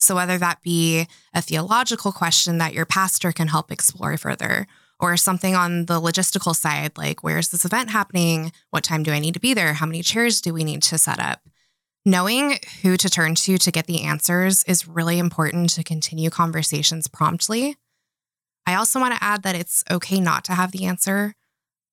So, 0.00 0.14
whether 0.14 0.38
that 0.38 0.62
be 0.62 1.06
a 1.34 1.42
theological 1.42 2.10
question 2.10 2.58
that 2.58 2.74
your 2.74 2.86
pastor 2.86 3.32
can 3.32 3.48
help 3.48 3.70
explore 3.70 4.16
further, 4.16 4.66
or 5.00 5.16
something 5.16 5.54
on 5.54 5.86
the 5.86 6.00
logistical 6.00 6.54
side, 6.54 6.96
like 6.96 7.22
where's 7.22 7.48
this 7.48 7.64
event 7.64 7.90
happening? 7.90 8.52
What 8.70 8.84
time 8.84 9.02
do 9.02 9.12
I 9.12 9.18
need 9.18 9.34
to 9.34 9.40
be 9.40 9.54
there? 9.54 9.74
How 9.74 9.86
many 9.86 10.02
chairs 10.02 10.40
do 10.40 10.52
we 10.52 10.64
need 10.64 10.82
to 10.84 10.98
set 10.98 11.18
up? 11.18 11.40
Knowing 12.04 12.58
who 12.82 12.96
to 12.96 13.10
turn 13.10 13.34
to 13.34 13.58
to 13.58 13.70
get 13.70 13.86
the 13.86 14.02
answers 14.04 14.64
is 14.64 14.88
really 14.88 15.18
important 15.18 15.70
to 15.70 15.84
continue 15.84 16.30
conversations 16.30 17.08
promptly. 17.08 17.76
I 18.66 18.74
also 18.74 19.00
want 19.00 19.14
to 19.14 19.24
add 19.24 19.42
that 19.42 19.54
it's 19.54 19.84
okay 19.90 20.20
not 20.20 20.44
to 20.44 20.52
have 20.52 20.72
the 20.72 20.84
answer, 20.84 21.34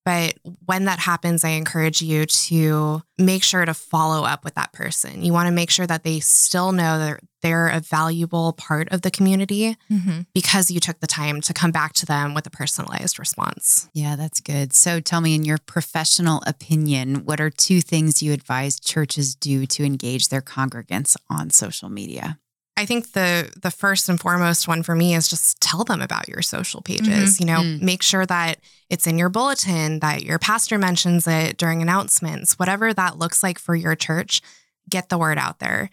But 0.08 0.38
when 0.64 0.86
that 0.86 1.00
happens, 1.00 1.44
I 1.44 1.50
encourage 1.50 2.00
you 2.00 2.24
to 2.24 3.02
make 3.18 3.42
sure 3.42 3.66
to 3.66 3.74
follow 3.74 4.24
up 4.24 4.42
with 4.42 4.54
that 4.54 4.72
person. 4.72 5.22
You 5.22 5.34
want 5.34 5.48
to 5.48 5.52
make 5.52 5.68
sure 5.68 5.86
that 5.86 6.02
they 6.02 6.18
still 6.20 6.72
know 6.72 6.98
that 6.98 7.20
they're 7.42 7.68
a 7.68 7.80
valuable 7.80 8.54
part 8.54 8.88
of 8.90 9.02
the 9.02 9.10
community 9.10 9.76
mm-hmm. 9.92 10.20
because 10.32 10.70
you 10.70 10.80
took 10.80 11.00
the 11.00 11.06
time 11.06 11.42
to 11.42 11.52
come 11.52 11.72
back 11.72 11.92
to 11.92 12.06
them 12.06 12.32
with 12.32 12.46
a 12.46 12.50
personalized 12.50 13.18
response. 13.18 13.90
Yeah, 13.92 14.16
that's 14.16 14.40
good. 14.40 14.72
So 14.72 14.98
tell 14.98 15.20
me, 15.20 15.34
in 15.34 15.44
your 15.44 15.58
professional 15.58 16.42
opinion, 16.46 17.26
what 17.26 17.38
are 17.38 17.50
two 17.50 17.82
things 17.82 18.22
you 18.22 18.32
advise 18.32 18.80
churches 18.80 19.34
do 19.34 19.66
to 19.66 19.84
engage 19.84 20.30
their 20.30 20.40
congregants 20.40 21.16
on 21.28 21.50
social 21.50 21.90
media? 21.90 22.38
I 22.78 22.86
think 22.86 23.12
the 23.12 23.50
the 23.60 23.72
first 23.72 24.08
and 24.08 24.20
foremost 24.20 24.68
one 24.68 24.84
for 24.84 24.94
me 24.94 25.16
is 25.16 25.26
just 25.26 25.60
tell 25.60 25.82
them 25.82 26.00
about 26.00 26.28
your 26.28 26.42
social 26.42 26.80
pages. 26.80 27.34
Mm-hmm. 27.34 27.42
You 27.42 27.46
know, 27.46 27.60
mm. 27.60 27.82
make 27.82 28.02
sure 28.02 28.24
that 28.24 28.60
it's 28.88 29.08
in 29.08 29.18
your 29.18 29.28
bulletin, 29.28 29.98
that 29.98 30.22
your 30.22 30.38
pastor 30.38 30.78
mentions 30.78 31.26
it 31.26 31.56
during 31.56 31.82
announcements, 31.82 32.56
whatever 32.56 32.94
that 32.94 33.18
looks 33.18 33.42
like 33.42 33.58
for 33.58 33.74
your 33.74 33.96
church, 33.96 34.40
get 34.88 35.08
the 35.08 35.18
word 35.18 35.38
out 35.38 35.58
there. 35.58 35.90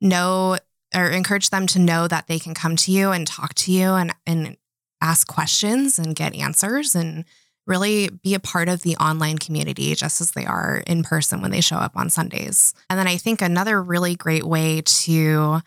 Know 0.00 0.58
or 0.94 1.10
encourage 1.10 1.50
them 1.50 1.66
to 1.66 1.80
know 1.80 2.06
that 2.06 2.28
they 2.28 2.38
can 2.38 2.54
come 2.54 2.76
to 2.76 2.92
you 2.92 3.10
and 3.10 3.26
talk 3.26 3.54
to 3.54 3.72
you 3.72 3.94
and 3.94 4.14
and 4.24 4.56
ask 5.00 5.26
questions 5.26 5.98
and 5.98 6.14
get 6.14 6.36
answers 6.36 6.94
and 6.94 7.24
really 7.66 8.08
be 8.08 8.34
a 8.34 8.40
part 8.40 8.68
of 8.68 8.82
the 8.82 8.96
online 8.96 9.38
community 9.38 9.94
just 9.96 10.20
as 10.20 10.30
they 10.30 10.46
are 10.46 10.82
in 10.86 11.02
person 11.02 11.42
when 11.42 11.50
they 11.50 11.60
show 11.60 11.76
up 11.76 11.96
on 11.96 12.08
Sundays. 12.08 12.72
And 12.88 12.98
then 12.98 13.08
I 13.08 13.16
think 13.16 13.42
another 13.42 13.82
really 13.82 14.14
great 14.14 14.44
way 14.44 14.82
to 14.82 15.60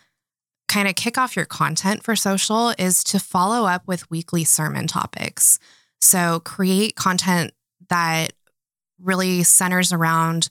kind 0.72 0.88
of 0.88 0.96
kick 0.96 1.18
off 1.18 1.36
your 1.36 1.46
content 1.46 2.02
for 2.02 2.16
social 2.16 2.70
is 2.80 3.04
to 3.04 3.20
follow 3.20 3.68
up 3.68 3.86
with 3.88 4.10
weekly 4.10 4.46
sermon 4.46 4.88
topics. 4.88 5.60
So 6.00 6.40
create 6.40 6.96
content 6.96 7.52
that 7.90 8.32
really 8.98 9.44
centers 9.44 9.92
around 9.92 10.50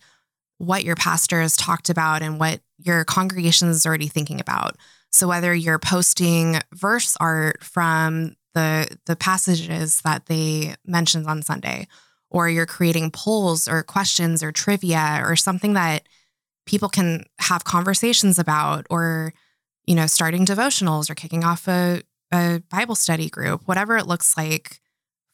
what 0.59 0.85
your 0.85 0.95
pastor 0.95 1.41
has 1.41 1.57
talked 1.57 1.89
about 1.89 2.21
and 2.21 2.39
what 2.39 2.61
your 2.77 3.03
congregation 3.05 3.69
is 3.69 3.87
already 3.87 4.09
thinking 4.09 4.41
about. 4.41 4.77
So 5.11 5.27
whether 5.27 5.55
you're 5.55 5.79
posting 5.79 6.61
verse 6.75 7.17
art 7.19 7.65
from 7.65 8.37
the 8.53 8.95
the 9.07 9.17
passages 9.17 10.03
that 10.03 10.27
they 10.27 10.75
mentioned 10.85 11.27
on 11.29 11.41
Sunday, 11.41 11.89
or 12.29 12.50
you're 12.50 12.67
creating 12.67 13.11
polls 13.11 13.67
or 13.67 13.83
questions 13.83 14.43
or 14.43 14.53
trivia 14.53 15.23
or 15.25 15.35
something 15.35 15.73
that 15.73 16.03
people 16.67 16.91
can 16.91 17.25
have 17.39 17.65
conversations 17.65 18.39
about, 18.39 18.87
or 18.91 19.33
you 19.90 19.97
know, 19.97 20.06
starting 20.06 20.47
devotionals 20.47 21.11
or 21.11 21.16
kicking 21.16 21.42
off 21.42 21.66
a, 21.66 22.00
a 22.32 22.62
Bible 22.70 22.94
study 22.94 23.28
group, 23.28 23.62
whatever 23.64 23.97
it 23.97 24.06
looks 24.06 24.37
like 24.37 24.78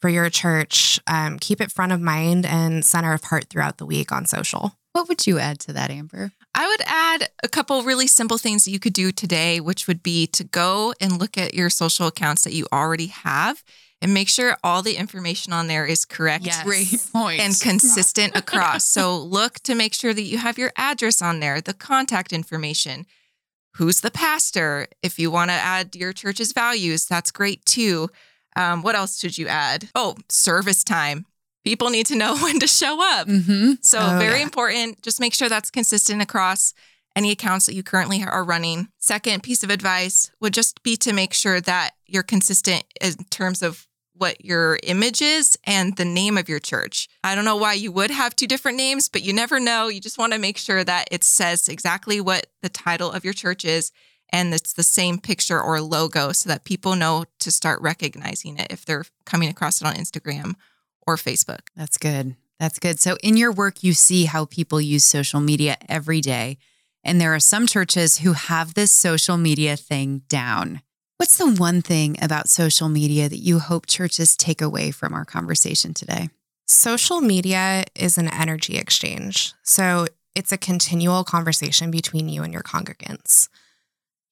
for 0.01 0.09
your 0.09 0.31
church, 0.31 0.99
um, 1.07 1.39
keep 1.39 1.61
it 1.61 1.71
front 1.71 1.93
of 1.93 2.01
mind 2.01 2.47
and 2.47 2.83
center 2.83 3.13
of 3.13 3.25
heart 3.25 3.51
throughout 3.51 3.77
the 3.77 3.85
week 3.85 4.11
on 4.11 4.25
social. 4.25 4.73
What 4.93 5.09
would 5.09 5.27
you 5.27 5.39
add 5.39 5.59
to 5.61 5.75
that, 5.75 5.91
Amber? 5.91 6.33
I 6.55 6.67
would 6.67 6.81
add 6.87 7.29
a 7.43 7.51
couple 7.51 7.83
really 7.83 8.07
simple 8.07 8.39
things 8.39 8.65
that 8.65 8.71
you 8.71 8.79
could 8.79 8.95
do 8.95 9.13
today, 9.13 9.61
which 9.61 9.87
would 9.87 10.03
be 10.03 10.27
to 10.29 10.43
go 10.43 10.95
and 11.03 11.21
look 11.21 11.37
at 11.37 11.53
your 11.53 11.69
social 11.69 12.07
accounts 12.07 12.45
that 12.45 12.55
you 12.55 12.67
already 12.73 13.09
have 13.09 13.63
and 14.01 14.15
make 14.15 14.31
sure 14.31 14.57
all 14.65 14.81
the 14.81 14.97
information 14.97 15.53
on 15.53 15.67
there 15.67 15.85
is 15.85 16.07
correct 16.07 16.47
yes. 16.47 16.63
Great 16.63 16.97
point. 17.13 17.43
and 17.43 17.61
consistent 17.61 18.35
across. 18.35 18.87
so 18.89 19.19
look 19.19 19.61
to 19.65 19.75
make 19.75 19.93
sure 19.93 20.15
that 20.15 20.23
you 20.23 20.39
have 20.39 20.57
your 20.57 20.73
address 20.79 21.21
on 21.21 21.41
there, 21.41 21.61
the 21.61 21.75
contact 21.75 22.33
information, 22.33 23.05
who's 23.77 24.01
the 24.01 24.11
pastor. 24.11 24.87
If 25.03 25.19
you 25.19 25.31
want 25.31 25.51
to 25.51 25.55
add 25.55 25.95
your 25.95 26.13
church's 26.13 26.53
values, 26.53 27.07
that's 27.07 27.31
great 27.31 27.65
too. 27.65 28.09
Um, 28.57 28.83
what 28.83 28.95
else 28.95 29.19
should 29.19 29.37
you 29.37 29.49
add? 29.49 29.89
Oh, 29.95 30.17
service 30.29 30.83
time. 30.83 31.27
People 31.65 31.91
need 31.91 32.07
to 32.07 32.17
know 32.17 32.37
when 32.43 32.59
to 32.61 32.67
show 32.67 32.99
up. 33.03 33.29
Mm-hmm. 33.29 33.73
So, 33.83 33.99
oh, 34.01 34.19
very 34.19 34.39
yeah. 34.39 34.45
important. 34.45 35.03
Just 35.03 35.21
make 35.21 35.35
sure 35.35 35.49
that's 35.49 35.71
consistent 35.71 36.23
across 36.23 36.73
any 37.15 37.31
accounts 37.31 37.67
that 37.67 37.75
you 37.75 37.83
currently 37.83 38.23
are 38.23 38.45
running. 38.45 38.89
Second 38.99 39.43
piece 39.43 39.63
of 39.63 39.71
advice 39.71 40.31
would 40.41 40.55
just 40.55 40.83
be 40.83 40.97
to 40.99 41.13
make 41.13 41.33
sure 41.33 41.61
that 41.63 41.93
you're 42.07 42.23
consistent 42.23 42.85
in 43.01 43.15
terms 43.31 43.63
of 43.63 43.87
what 44.19 44.45
your 44.45 44.79
image 44.83 45.21
is 45.23 45.59
and 45.65 45.97
the 45.97 46.05
name 46.05 46.39
of 46.39 46.49
your 46.49 46.59
church. 46.59 47.09
I 47.23 47.35
don't 47.35 47.45
know 47.45 47.57
why 47.57 47.75
you 47.75 47.93
would 47.93 48.11
have 48.11 48.35
two 48.35 48.47
different 48.47 48.77
names, 48.77 49.09
but 49.09 49.23
you 49.23 49.33
never 49.33 49.61
know. 49.61 49.89
You 49.89 50.01
just 50.01 50.19
want 50.19 50.33
to 50.33 50.39
make 50.39 50.59
sure 50.59 50.85
that 50.85 51.09
it 51.11 51.25
says 51.25 51.69
exactly 51.69 52.21
what 52.21 52.47
the 52.63 52.69
title 52.69 53.11
of 53.11 53.25
your 53.25 53.35
church 53.35 53.65
is 53.65 53.93
and 54.31 54.53
it's 54.53 54.73
the 54.73 54.83
same 54.83 55.19
picture 55.19 55.61
or 55.61 55.81
logo 55.81 56.33
so 56.33 56.49
that 56.49 56.65
people 56.65 56.97
know 56.97 57.25
to 57.39 57.51
start 57.51 57.81
recognizing 57.81 58.59
it 58.59 58.69
if 58.71 58.85
they're 58.85 59.05
coming 59.25 59.49
across 59.49 59.81
it 59.81 59.87
on 59.87 59.95
Instagram 59.95 60.55
or 61.07 61.17
Facebook. 61.17 61.69
That's 61.77 61.97
good. 61.97 62.37
That's 62.59 62.79
good. 62.79 62.99
So, 62.99 63.17
in 63.23 63.37
your 63.37 63.53
work, 63.53 63.83
you 63.83 63.93
see 63.93 64.25
how 64.25 64.47
people 64.47 64.81
use 64.81 65.05
social 65.05 65.41
media 65.41 65.77
every 65.89 66.21
day. 66.21 66.59
And 67.05 67.21
there 67.21 67.35
are 67.35 67.41
some 67.41 67.67
churches 67.67 68.19
who 68.19 68.33
have 68.33 68.75
this 68.75 68.91
social 68.91 69.37
media 69.37 69.77
thing 69.77 70.23
down. 70.29 70.81
What's 71.19 71.39
the 71.39 71.51
one 71.51 71.81
thing 71.81 72.17
about 72.21 72.51
social 72.51 72.91
media 72.91 73.27
that 73.27 73.39
you 73.39 73.59
hope 73.59 73.87
churches 73.87 74.37
take 74.37 74.61
away 74.61 74.91
from 74.91 75.15
our 75.15 75.25
conversation 75.25 75.95
today? 75.95 76.29
Social 76.67 77.23
media 77.23 77.85
is 77.95 78.19
an 78.19 78.29
energy 78.29 78.77
exchange. 78.77 79.55
So 79.63 80.09
it's 80.35 80.53
a 80.53 80.59
continual 80.59 81.25
conversation 81.25 81.91
between 81.91 82.29
you 82.29 82.43
and 82.43 82.53
your 82.53 82.63
congregants. 82.63 83.49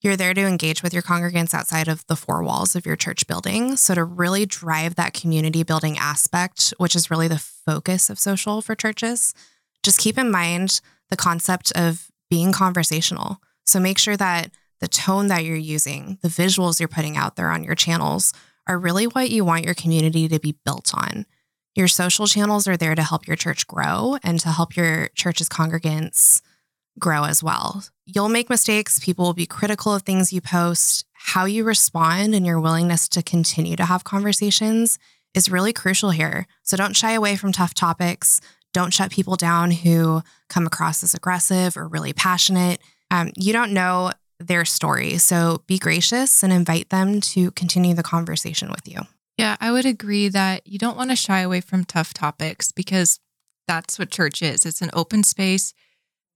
You're 0.03 0.17
there 0.17 0.35
to 0.35 0.47
engage 0.47 0.83
with 0.83 0.93
your 0.93 1.03
congregants 1.03 1.55
outside 1.55 1.89
of 1.89 2.07
the 2.07 2.17
four 2.17 2.43
walls 2.43 2.77
of 2.77 2.85
your 2.85 2.97
church 2.97 3.27
building. 3.27 3.77
So, 3.77 3.95
to 3.95 4.05
really 4.05 4.45
drive 4.45 4.97
that 4.97 5.15
community 5.15 5.63
building 5.63 5.97
aspect, 5.97 6.75
which 6.77 6.95
is 6.95 7.11
really 7.11 7.29
the 7.29 7.39
focus 7.39 8.11
of 8.11 8.19
social 8.19 8.61
for 8.61 8.75
churches, 8.75 9.33
just 9.83 9.99
keep 9.99 10.19
in 10.19 10.31
mind 10.31 10.83
the 11.09 11.17
concept 11.17 11.73
of 11.75 12.11
being 12.29 12.53
conversational. 12.53 13.41
So, 13.65 13.81
make 13.81 13.97
sure 13.97 14.19
that 14.19 14.51
the 14.85 14.89
tone 14.89 15.29
that 15.29 15.47
you're 15.47 15.57
using, 15.57 16.19
the 16.21 16.29
visuals 16.29 16.79
you're 16.79 16.91
putting 16.91 17.17
out 17.17 17.37
there 17.37 17.49
on 17.49 17.65
your 17.65 17.75
channels 17.75 18.35
are 18.67 18.79
really 18.79 19.07
what 19.07 19.31
you 19.31 19.43
want 19.43 19.65
your 19.65 19.73
community 19.73 20.29
to 20.29 20.39
be 20.39 20.59
built 20.63 20.93
on. 20.93 21.25
Your 21.75 21.89
social 21.89 22.27
channels 22.27 22.69
are 22.69 22.77
there 22.77 22.95
to 22.95 23.03
help 23.03 23.27
your 23.27 23.35
church 23.35 23.67
grow 23.67 24.19
and 24.23 24.39
to 24.41 24.51
help 24.51 24.77
your 24.77 25.09
church's 25.15 25.49
congregants 25.49 26.43
grow 26.99 27.25
as 27.25 27.43
well. 27.43 27.83
You'll 28.05 28.29
make 28.29 28.51
mistakes. 28.51 28.99
People 28.99 29.25
will 29.25 29.33
be 29.33 29.47
critical 29.47 29.95
of 29.95 30.03
things 30.03 30.35
you 30.35 30.43
post. 30.43 31.07
How 31.15 31.47
you 31.47 31.65
respond 31.65 32.35
and 32.35 32.45
your 32.45 32.61
willingness 32.61 33.09
to 33.09 33.23
continue 33.23 33.77
to 33.77 33.87
have 33.87 34.05
conversations 34.05 34.99
is 35.33 35.51
really 35.51 35.73
crucial 35.73 36.11
here. 36.11 36.47
So 36.63 36.77
don't 36.77 36.95
shy 36.95 37.13
away 37.13 37.37
from 37.37 37.53
tough 37.53 37.73
topics. 37.73 38.43
Don't 38.75 38.93
shut 38.93 39.11
people 39.11 39.37
down 39.37 39.71
who 39.71 40.21
come 40.51 40.67
across 40.67 41.03
as 41.03 41.15
aggressive 41.15 41.75
or 41.75 41.89
really 41.89 42.13
passionate. 42.13 42.83
Um, 43.11 43.33
you 43.35 43.55
don't 43.55 43.73
know 43.73 44.13
their 44.39 44.65
story. 44.65 45.19
So 45.19 45.63
be 45.67 45.79
gracious 45.79 46.43
and 46.43 46.53
invite 46.53 46.91
them 46.91 47.21
to 47.21 47.51
continue 47.53 47.95
the 47.95 48.03
conversation 48.03 48.71
with 48.71 48.89
you. 48.89 49.01
Yeah, 49.37 49.57
I 49.61 49.73
would 49.73 49.87
agree 49.87 50.29
that 50.29 50.67
you 50.67 50.79
don't 50.79 50.97
want 50.97 51.11
to 51.11 51.17
shy 51.17 51.41
away 51.41 51.61
from 51.61 51.85
tough 51.85 52.15
topics 52.15 52.71
because 52.71 53.19
that's 53.67 53.99
what 53.99 54.11
church 54.11 54.43
is. 54.43 54.65
It's 54.65 54.83
an 54.83 54.91
open 54.93 55.25
space. 55.25 55.75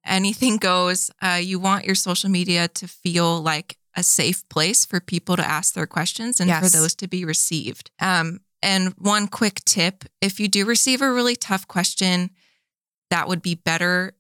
Anything 0.05 0.57
goes. 0.61 1.11
Uh, 1.23 1.41
you 1.41 1.59
want 1.59 1.85
your 1.85 1.95
social 1.95 2.31
media 2.31 2.69
to 2.69 2.89
feel 2.89 3.41
like 3.41 3.77
a 3.97 4.03
safe 4.03 4.49
place 4.49 4.85
for 4.85 5.01
people 5.01 5.37
to 5.37 5.47
ask 5.47 5.75
their 5.75 5.87
questions 5.87 6.41
and 6.41 6.49
yes. 6.49 6.63
for 6.63 6.77
those 6.77 6.95
to 6.97 7.09
be 7.09 7.25
received. 7.25 7.91
Um, 8.01 8.41
and 8.63 8.95
one 8.99 9.29
quick 9.29 9.65
tip 9.65 10.05
if 10.21 10.41
you 10.41 10.49
do 10.49 10.65
receive 10.65 11.01
a 11.01 11.13
really 11.13 11.37
tough 11.37 11.69
question 11.69 12.31
that 13.11 13.29
would 13.29 13.43
be 13.43 13.55
better 13.55 14.15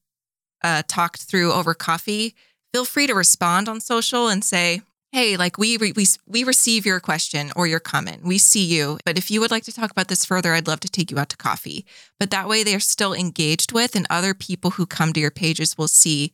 uh, 0.62 0.82
talked 0.88 1.22
through 1.22 1.52
over 1.52 1.74
coffee, 1.74 2.34
feel 2.72 2.84
free 2.84 3.06
to 3.06 3.14
respond 3.14 3.68
on 3.68 3.80
social 3.80 4.28
and 4.28 4.44
say, 4.44 4.82
"Hey, 5.12 5.36
like 5.36 5.58
we 5.58 5.76
we 5.78 5.92
we 6.26 6.44
receive 6.44 6.86
your 6.86 7.00
question 7.00 7.50
or 7.56 7.66
your 7.66 7.80
comment. 7.80 8.22
We 8.24 8.38
see 8.38 8.64
you, 8.64 8.98
but 9.04 9.18
if 9.18 9.30
you 9.30 9.40
would 9.40 9.50
like 9.50 9.64
to 9.64 9.72
talk 9.72 9.90
about 9.90 10.08
this 10.08 10.24
further, 10.24 10.54
I'd 10.54 10.68
love 10.68 10.80
to 10.80 10.88
take 10.88 11.10
you 11.10 11.18
out 11.18 11.30
to 11.30 11.36
coffee." 11.36 11.86
But 12.18 12.30
that 12.30 12.48
way 12.48 12.62
they're 12.62 12.80
still 12.80 13.14
engaged 13.14 13.72
with 13.72 13.96
and 13.96 14.06
other 14.10 14.34
people 14.34 14.72
who 14.72 14.86
come 14.86 15.12
to 15.12 15.20
your 15.20 15.30
pages 15.30 15.78
will 15.78 15.88
see, 15.88 16.32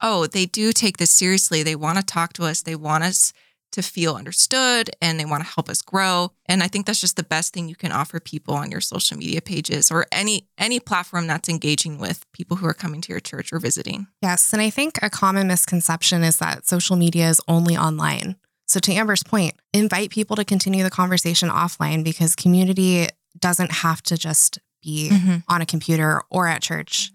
"Oh, 0.00 0.26
they 0.26 0.46
do 0.46 0.72
take 0.72 0.98
this 0.98 1.10
seriously. 1.10 1.62
They 1.62 1.76
want 1.76 1.98
to 1.98 2.04
talk 2.04 2.32
to 2.34 2.44
us. 2.44 2.62
They 2.62 2.76
want 2.76 3.04
us 3.04 3.32
to 3.72 3.82
feel 3.82 4.16
understood 4.16 4.90
and 5.00 5.18
they 5.18 5.24
want 5.24 5.44
to 5.44 5.50
help 5.50 5.68
us 5.68 5.82
grow. 5.82 6.32
And 6.46 6.62
I 6.62 6.68
think 6.68 6.86
that's 6.86 7.00
just 7.00 7.16
the 7.16 7.22
best 7.22 7.52
thing 7.52 7.68
you 7.68 7.76
can 7.76 7.92
offer 7.92 8.20
people 8.20 8.54
on 8.54 8.70
your 8.70 8.80
social 8.80 9.16
media 9.16 9.40
pages 9.40 9.90
or 9.90 10.06
any 10.12 10.48
any 10.58 10.80
platform 10.80 11.26
that's 11.26 11.48
engaging 11.48 11.98
with 11.98 12.24
people 12.32 12.56
who 12.56 12.66
are 12.66 12.74
coming 12.74 13.00
to 13.02 13.12
your 13.12 13.20
church 13.20 13.52
or 13.52 13.58
visiting. 13.58 14.06
Yes, 14.22 14.52
and 14.52 14.60
I 14.60 14.70
think 14.70 14.98
a 15.02 15.10
common 15.10 15.46
misconception 15.46 16.22
is 16.22 16.38
that 16.38 16.66
social 16.66 16.96
media 16.96 17.28
is 17.28 17.40
only 17.48 17.76
online. 17.76 18.36
So 18.66 18.78
to 18.80 18.92
Amber's 18.92 19.24
point, 19.24 19.54
invite 19.72 20.10
people 20.10 20.36
to 20.36 20.44
continue 20.44 20.84
the 20.84 20.90
conversation 20.90 21.48
offline 21.48 22.04
because 22.04 22.36
community 22.36 23.08
doesn't 23.38 23.72
have 23.72 24.02
to 24.02 24.16
just 24.16 24.60
be 24.82 25.10
mm-hmm. 25.10 25.36
on 25.48 25.60
a 25.60 25.66
computer 25.66 26.22
or 26.30 26.46
at 26.46 26.62
church. 26.62 27.10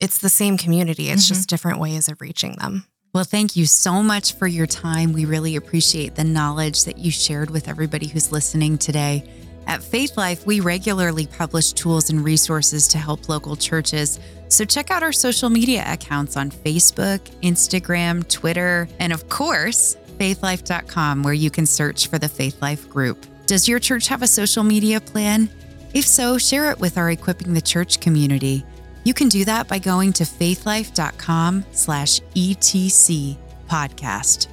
It's 0.00 0.18
the 0.18 0.28
same 0.28 0.58
community. 0.58 1.08
It's 1.08 1.24
mm-hmm. 1.24 1.34
just 1.34 1.48
different 1.48 1.78
ways 1.78 2.08
of 2.08 2.20
reaching 2.20 2.56
them. 2.56 2.86
Well, 3.14 3.24
thank 3.24 3.56
you 3.56 3.66
so 3.66 4.02
much 4.02 4.32
for 4.32 4.46
your 4.46 4.66
time. 4.66 5.12
We 5.12 5.26
really 5.26 5.56
appreciate 5.56 6.14
the 6.14 6.24
knowledge 6.24 6.84
that 6.84 6.96
you 6.96 7.10
shared 7.10 7.50
with 7.50 7.68
everybody 7.68 8.06
who's 8.06 8.32
listening 8.32 8.78
today. 8.78 9.30
At 9.66 9.82
Faith 9.82 10.16
Life, 10.16 10.46
we 10.46 10.60
regularly 10.60 11.26
publish 11.26 11.74
tools 11.74 12.08
and 12.08 12.24
resources 12.24 12.88
to 12.88 12.96
help 12.96 13.28
local 13.28 13.54
churches. 13.54 14.18
So 14.48 14.64
check 14.64 14.90
out 14.90 15.02
our 15.02 15.12
social 15.12 15.50
media 15.50 15.84
accounts 15.86 16.38
on 16.38 16.50
Facebook, 16.50 17.20
Instagram, 17.42 18.26
Twitter, 18.30 18.88
and 18.98 19.12
of 19.12 19.28
course, 19.28 19.94
faithlife.com, 20.18 21.22
where 21.22 21.34
you 21.34 21.50
can 21.50 21.66
search 21.66 22.06
for 22.06 22.18
the 22.18 22.30
Faith 22.30 22.62
Life 22.62 22.88
group. 22.88 23.26
Does 23.44 23.68
your 23.68 23.78
church 23.78 24.08
have 24.08 24.22
a 24.22 24.26
social 24.26 24.64
media 24.64 25.02
plan? 25.02 25.50
If 25.92 26.06
so, 26.06 26.38
share 26.38 26.70
it 26.70 26.80
with 26.80 26.96
our 26.96 27.10
Equipping 27.10 27.52
the 27.52 27.60
Church 27.60 28.00
community. 28.00 28.64
You 29.04 29.14
can 29.14 29.28
do 29.28 29.44
that 29.44 29.68
by 29.68 29.78
going 29.78 30.12
to 30.14 30.24
faithlife.com 30.24 31.64
slash 31.72 32.20
ETC 32.34 33.36
podcast. 33.68 34.48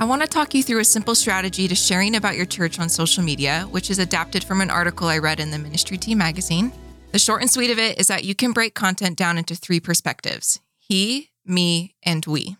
I 0.00 0.04
want 0.04 0.22
to 0.22 0.28
talk 0.28 0.54
you 0.54 0.62
through 0.62 0.80
a 0.80 0.84
simple 0.84 1.14
strategy 1.14 1.68
to 1.68 1.74
sharing 1.74 2.16
about 2.16 2.34
your 2.34 2.46
church 2.46 2.80
on 2.80 2.88
social 2.88 3.22
media, 3.22 3.68
which 3.70 3.90
is 3.90 3.98
adapted 3.98 4.42
from 4.42 4.62
an 4.62 4.70
article 4.70 5.08
I 5.08 5.18
read 5.18 5.40
in 5.40 5.50
the 5.50 5.58
Ministry 5.58 5.98
Team 5.98 6.16
magazine. 6.16 6.72
The 7.12 7.18
short 7.18 7.42
and 7.42 7.50
sweet 7.50 7.70
of 7.70 7.78
it 7.78 8.00
is 8.00 8.06
that 8.06 8.24
you 8.24 8.34
can 8.34 8.52
break 8.52 8.74
content 8.74 9.18
down 9.18 9.36
into 9.36 9.54
three 9.54 9.78
perspectives 9.78 10.58
he, 10.78 11.30
me, 11.44 11.94
and 12.02 12.24
we. 12.24 12.56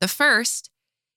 The 0.00 0.08
first 0.08 0.70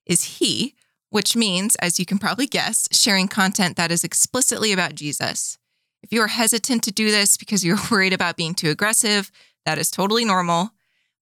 is 0.05 0.39
he, 0.39 0.75
which 1.09 1.35
means, 1.35 1.75
as 1.77 1.99
you 1.99 2.05
can 2.05 2.17
probably 2.17 2.47
guess, 2.47 2.87
sharing 2.91 3.27
content 3.27 3.77
that 3.77 3.91
is 3.91 4.03
explicitly 4.03 4.71
about 4.71 4.95
Jesus. 4.95 5.57
If 6.01 6.13
you 6.13 6.21
are 6.21 6.27
hesitant 6.27 6.83
to 6.83 6.91
do 6.91 7.11
this 7.11 7.37
because 7.37 7.65
you're 7.65 7.77
worried 7.91 8.13
about 8.13 8.37
being 8.37 8.53
too 8.53 8.69
aggressive, 8.69 9.31
that 9.65 9.77
is 9.77 9.91
totally 9.91 10.25
normal. 10.25 10.71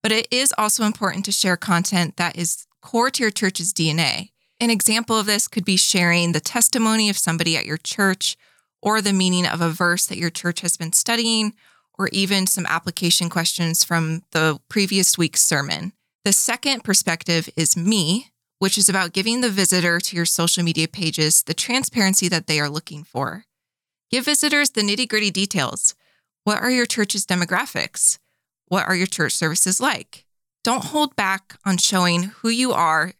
But 0.03 0.11
it 0.11 0.27
is 0.31 0.53
also 0.57 0.83
important 0.83 1.25
to 1.25 1.31
share 1.31 1.57
content 1.57 2.17
that 2.17 2.37
is 2.37 2.67
core 2.81 3.09
to 3.09 3.23
your 3.23 3.31
church's 3.31 3.73
DNA. 3.73 4.29
An 4.59 4.69
example 4.69 5.19
of 5.19 5.25
this 5.25 5.47
could 5.47 5.65
be 5.65 5.77
sharing 5.77 6.31
the 6.31 6.39
testimony 6.39 7.09
of 7.09 7.17
somebody 7.17 7.57
at 7.57 7.65
your 7.65 7.77
church 7.77 8.37
or 8.81 9.01
the 9.01 9.13
meaning 9.13 9.45
of 9.45 9.61
a 9.61 9.69
verse 9.69 10.05
that 10.05 10.17
your 10.17 10.29
church 10.29 10.61
has 10.61 10.77
been 10.77 10.93
studying, 10.93 11.53
or 11.97 12.09
even 12.09 12.45
some 12.45 12.65
application 12.67 13.27
questions 13.27 13.83
from 13.83 14.21
the 14.31 14.59
previous 14.69 15.17
week's 15.17 15.41
sermon. 15.41 15.93
The 16.25 16.33
second 16.33 16.83
perspective 16.83 17.49
is 17.55 17.77
me, 17.77 18.31
which 18.59 18.77
is 18.77 18.89
about 18.89 19.13
giving 19.13 19.41
the 19.41 19.49
visitor 19.49 19.99
to 19.99 20.15
your 20.15 20.25
social 20.25 20.63
media 20.63 20.87
pages 20.87 21.43
the 21.43 21.53
transparency 21.53 22.27
that 22.27 22.47
they 22.47 22.59
are 22.59 22.69
looking 22.69 23.03
for. 23.03 23.45
Give 24.09 24.25
visitors 24.25 24.71
the 24.71 24.81
nitty 24.81 25.07
gritty 25.07 25.31
details. 25.31 25.95
What 26.43 26.61
are 26.61 26.71
your 26.71 26.85
church's 26.85 27.25
demographics? 27.25 28.19
What 28.67 28.87
are 28.87 28.95
your 28.95 29.07
church 29.07 29.33
services 29.33 29.79
like? 29.79 30.25
Don't 30.63 30.85
hold 30.85 31.15
back 31.15 31.57
on 31.65 31.77
showing 31.77 32.23
who 32.23 32.49
you 32.49 32.71
are 32.73 33.13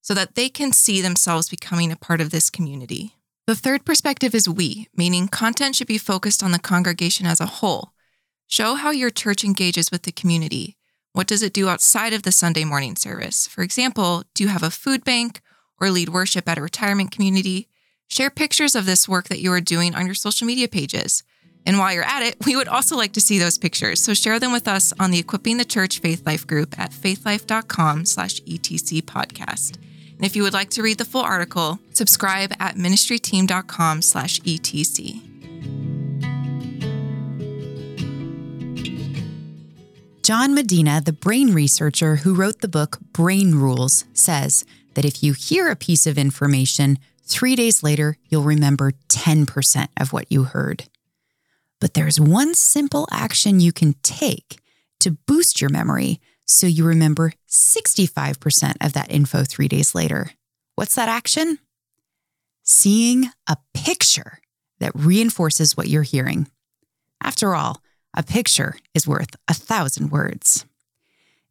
so 0.00 0.14
that 0.14 0.34
they 0.34 0.48
can 0.48 0.72
see 0.72 1.00
themselves 1.00 1.48
becoming 1.48 1.90
a 1.90 1.96
part 1.96 2.20
of 2.20 2.30
this 2.30 2.50
community. 2.50 3.14
The 3.46 3.54
third 3.54 3.84
perspective 3.84 4.34
is 4.34 4.48
we, 4.48 4.88
meaning 4.96 5.28
content 5.28 5.76
should 5.76 5.86
be 5.86 5.98
focused 5.98 6.42
on 6.42 6.52
the 6.52 6.58
congregation 6.58 7.26
as 7.26 7.40
a 7.40 7.46
whole. 7.46 7.92
Show 8.46 8.74
how 8.74 8.90
your 8.90 9.10
church 9.10 9.44
engages 9.44 9.90
with 9.90 10.02
the 10.02 10.12
community. 10.12 10.76
What 11.14 11.28
does 11.28 11.44
it 11.44 11.52
do 11.52 11.68
outside 11.68 12.12
of 12.12 12.24
the 12.24 12.32
Sunday 12.32 12.64
morning 12.64 12.96
service? 12.96 13.46
For 13.46 13.62
example, 13.62 14.24
do 14.34 14.42
you 14.42 14.48
have 14.48 14.64
a 14.64 14.70
food 14.70 15.04
bank 15.04 15.40
or 15.80 15.88
lead 15.88 16.08
worship 16.08 16.48
at 16.48 16.58
a 16.58 16.60
retirement 16.60 17.12
community? 17.12 17.68
Share 18.08 18.30
pictures 18.30 18.74
of 18.74 18.84
this 18.84 19.08
work 19.08 19.28
that 19.28 19.38
you 19.38 19.52
are 19.52 19.60
doing 19.60 19.94
on 19.94 20.06
your 20.06 20.16
social 20.16 20.44
media 20.44 20.66
pages. 20.66 21.22
And 21.64 21.78
while 21.78 21.94
you're 21.94 22.02
at 22.02 22.24
it, 22.24 22.44
we 22.44 22.56
would 22.56 22.66
also 22.66 22.96
like 22.96 23.12
to 23.12 23.20
see 23.20 23.38
those 23.38 23.58
pictures. 23.58 24.02
So 24.02 24.12
share 24.12 24.40
them 24.40 24.50
with 24.50 24.66
us 24.66 24.92
on 24.98 25.12
the 25.12 25.20
Equipping 25.20 25.56
the 25.56 25.64
Church 25.64 26.00
Faith 26.00 26.26
Life 26.26 26.48
group 26.48 26.76
at 26.80 26.90
faithlife.com 26.90 28.06
slash 28.06 28.40
etc 28.40 29.02
podcast. 29.02 29.76
And 30.16 30.24
if 30.24 30.34
you 30.34 30.42
would 30.42 30.52
like 30.52 30.70
to 30.70 30.82
read 30.82 30.98
the 30.98 31.04
full 31.04 31.22
article, 31.22 31.78
subscribe 31.92 32.52
at 32.58 32.74
ministryteam.com 32.74 34.02
slash 34.02 34.40
etc. 34.44 35.33
John 40.24 40.54
Medina, 40.54 41.02
the 41.02 41.12
brain 41.12 41.52
researcher 41.52 42.16
who 42.16 42.34
wrote 42.34 42.62
the 42.62 42.66
book 42.66 42.96
Brain 43.12 43.56
Rules, 43.56 44.06
says 44.14 44.64
that 44.94 45.04
if 45.04 45.22
you 45.22 45.34
hear 45.34 45.68
a 45.68 45.76
piece 45.76 46.06
of 46.06 46.16
information, 46.16 46.98
three 47.24 47.54
days 47.54 47.82
later, 47.82 48.16
you'll 48.30 48.42
remember 48.42 48.92
10% 49.10 49.88
of 50.00 50.14
what 50.14 50.32
you 50.32 50.44
heard. 50.44 50.84
But 51.78 51.92
there's 51.92 52.18
one 52.18 52.54
simple 52.54 53.06
action 53.10 53.60
you 53.60 53.70
can 53.70 53.96
take 54.02 54.62
to 55.00 55.10
boost 55.10 55.60
your 55.60 55.68
memory 55.68 56.22
so 56.46 56.66
you 56.66 56.86
remember 56.86 57.34
65% 57.46 58.76
of 58.80 58.94
that 58.94 59.10
info 59.12 59.44
three 59.44 59.68
days 59.68 59.94
later. 59.94 60.30
What's 60.74 60.94
that 60.94 61.10
action? 61.10 61.58
Seeing 62.62 63.26
a 63.46 63.58
picture 63.74 64.38
that 64.80 64.92
reinforces 64.94 65.76
what 65.76 65.88
you're 65.88 66.02
hearing. 66.02 66.48
After 67.22 67.54
all, 67.54 67.82
a 68.14 68.22
picture 68.22 68.76
is 68.94 69.06
worth 69.06 69.36
a 69.48 69.54
thousand 69.54 70.10
words. 70.10 70.64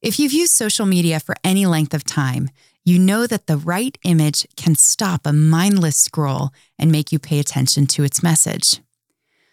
If 0.02 0.20
you've 0.20 0.34
used 0.34 0.54
social 0.54 0.86
media 0.86 1.20
for 1.20 1.36
any 1.44 1.66
length 1.66 1.94
of 1.94 2.04
time, 2.04 2.50
you 2.86 3.00
know 3.00 3.26
that 3.28 3.48
the 3.48 3.58
right 3.58 3.98
image 4.04 4.46
can 4.58 4.76
stop 4.76 5.26
a 5.26 5.32
mindless 5.32 5.96
scroll 5.96 6.52
and 6.78 6.92
make 6.92 7.12
you 7.12 7.20
pay 7.20 7.40
attention 7.40 7.88
to 7.88 8.04
its 8.04 8.22
message. 8.22 8.82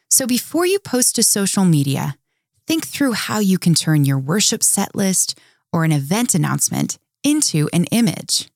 So 0.09 0.27
before 0.27 0.67
you 0.67 0.81
post 0.81 1.15
to 1.17 1.23
social 1.23 1.65
media, 1.65 2.17
think 2.67 2.87
through 2.87 3.13
how 3.13 3.39
you 3.39 3.59
can 3.59 3.75
turn 3.75 4.05
your 4.05 4.19
worship 4.19 4.63
set 4.63 4.95
list 4.95 5.39
or 5.73 5.85
an 5.85 5.93
event 5.93 6.35
announcement 6.35 6.99
into 7.23 7.69
an 7.73 7.85
image. 7.87 8.51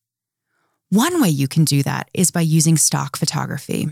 One 0.91 1.21
way 1.21 1.29
you 1.29 1.49
can 1.49 1.65
do 1.65 1.83
that 1.85 2.09
is 2.13 2.31
by 2.31 2.41
using 2.41 2.77
stock 2.77 3.17
photography. 3.17 3.89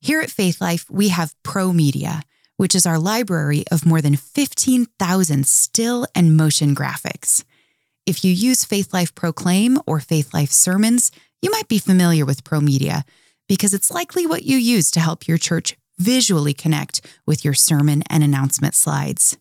Here 0.00 0.20
at 0.20 0.30
Faith 0.30 0.60
Life, 0.60 0.84
we 0.90 1.08
have 1.08 1.34
Pro 1.42 1.72
Media, 1.72 2.22
which 2.64 2.74
is 2.74 2.86
our 2.86 2.98
library 2.98 3.62
of 3.70 3.84
more 3.84 4.00
than 4.00 4.16
15,000 4.16 5.46
still 5.46 6.06
and 6.14 6.34
motion 6.34 6.74
graphics. 6.74 7.44
If 8.06 8.24
you 8.24 8.32
use 8.32 8.64
Faith 8.64 8.94
Life 8.94 9.14
Proclaim 9.14 9.78
or 9.86 10.00
Faith 10.00 10.32
Life 10.32 10.50
Sermons, 10.50 11.12
you 11.42 11.50
might 11.50 11.68
be 11.68 11.76
familiar 11.76 12.24
with 12.24 12.42
ProMedia 12.42 13.02
because 13.50 13.74
it's 13.74 13.90
likely 13.90 14.26
what 14.26 14.44
you 14.44 14.56
use 14.56 14.90
to 14.92 15.00
help 15.00 15.28
your 15.28 15.36
church 15.36 15.76
visually 15.98 16.54
connect 16.54 17.02
with 17.26 17.44
your 17.44 17.52
sermon 17.52 18.02
and 18.08 18.24
announcement 18.24 18.74
slides. 18.74 19.36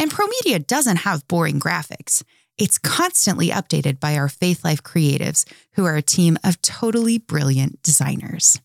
And 0.00 0.10
ProMedia 0.10 0.66
doesn't 0.66 1.06
have 1.06 1.28
boring 1.28 1.60
graphics. 1.60 2.24
It's 2.58 2.76
constantly 2.76 3.50
updated 3.50 4.00
by 4.00 4.16
our 4.16 4.28
Faith 4.28 4.64
Life 4.64 4.82
creatives, 4.82 5.48
who 5.74 5.84
are 5.84 5.94
a 5.94 6.02
team 6.02 6.36
of 6.42 6.60
totally 6.60 7.18
brilliant 7.18 7.84
designers. 7.84 8.60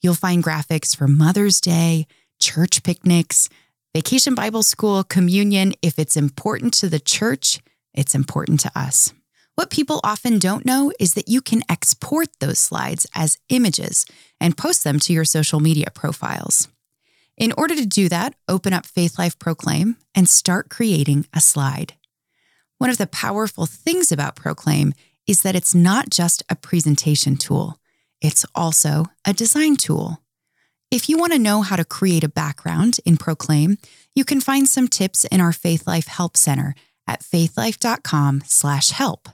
You'll 0.00 0.14
find 0.14 0.44
graphics 0.44 0.96
for 0.96 1.08
Mother's 1.08 1.60
Day, 1.60 2.06
church 2.40 2.82
picnics, 2.82 3.48
vacation 3.94 4.34
Bible 4.34 4.62
school, 4.62 5.04
communion. 5.04 5.74
If 5.82 5.98
it's 5.98 6.16
important 6.16 6.74
to 6.74 6.88
the 6.88 7.00
church, 7.00 7.60
it's 7.94 8.14
important 8.14 8.60
to 8.60 8.72
us. 8.74 9.12
What 9.54 9.70
people 9.70 10.00
often 10.02 10.38
don't 10.38 10.64
know 10.64 10.92
is 10.98 11.14
that 11.14 11.28
you 11.28 11.42
can 11.42 11.62
export 11.68 12.28
those 12.40 12.58
slides 12.58 13.06
as 13.14 13.38
images 13.50 14.06
and 14.40 14.56
post 14.56 14.84
them 14.84 14.98
to 15.00 15.12
your 15.12 15.24
social 15.24 15.60
media 15.60 15.88
profiles. 15.94 16.68
In 17.36 17.52
order 17.56 17.74
to 17.74 17.86
do 17.86 18.08
that, 18.08 18.34
open 18.48 18.72
up 18.72 18.86
Faith 18.86 19.18
Life 19.18 19.38
Proclaim 19.38 19.96
and 20.14 20.28
start 20.28 20.70
creating 20.70 21.26
a 21.34 21.40
slide. 21.40 21.94
One 22.78 22.90
of 22.90 22.98
the 22.98 23.06
powerful 23.06 23.66
things 23.66 24.10
about 24.10 24.36
Proclaim 24.36 24.94
is 25.26 25.42
that 25.42 25.54
it's 25.54 25.74
not 25.74 26.10
just 26.10 26.42
a 26.48 26.56
presentation 26.56 27.36
tool, 27.36 27.78
it's 28.20 28.44
also 28.54 29.06
a 29.26 29.32
design 29.32 29.76
tool. 29.76 30.22
If 30.90 31.08
you 31.08 31.16
want 31.18 31.32
to 31.32 31.38
know 31.38 31.62
how 31.62 31.76
to 31.76 31.84
create 31.84 32.24
a 32.24 32.28
background 32.28 32.98
in 33.06 33.16
Proclaim, 33.16 33.78
you 34.16 34.24
can 34.24 34.40
find 34.40 34.68
some 34.68 34.88
tips 34.88 35.24
in 35.26 35.40
our 35.40 35.52
Faith 35.52 35.86
Life 35.86 36.08
Help 36.08 36.36
Center 36.36 36.74
at 37.06 37.22
faithlife.com/help. 37.22 39.28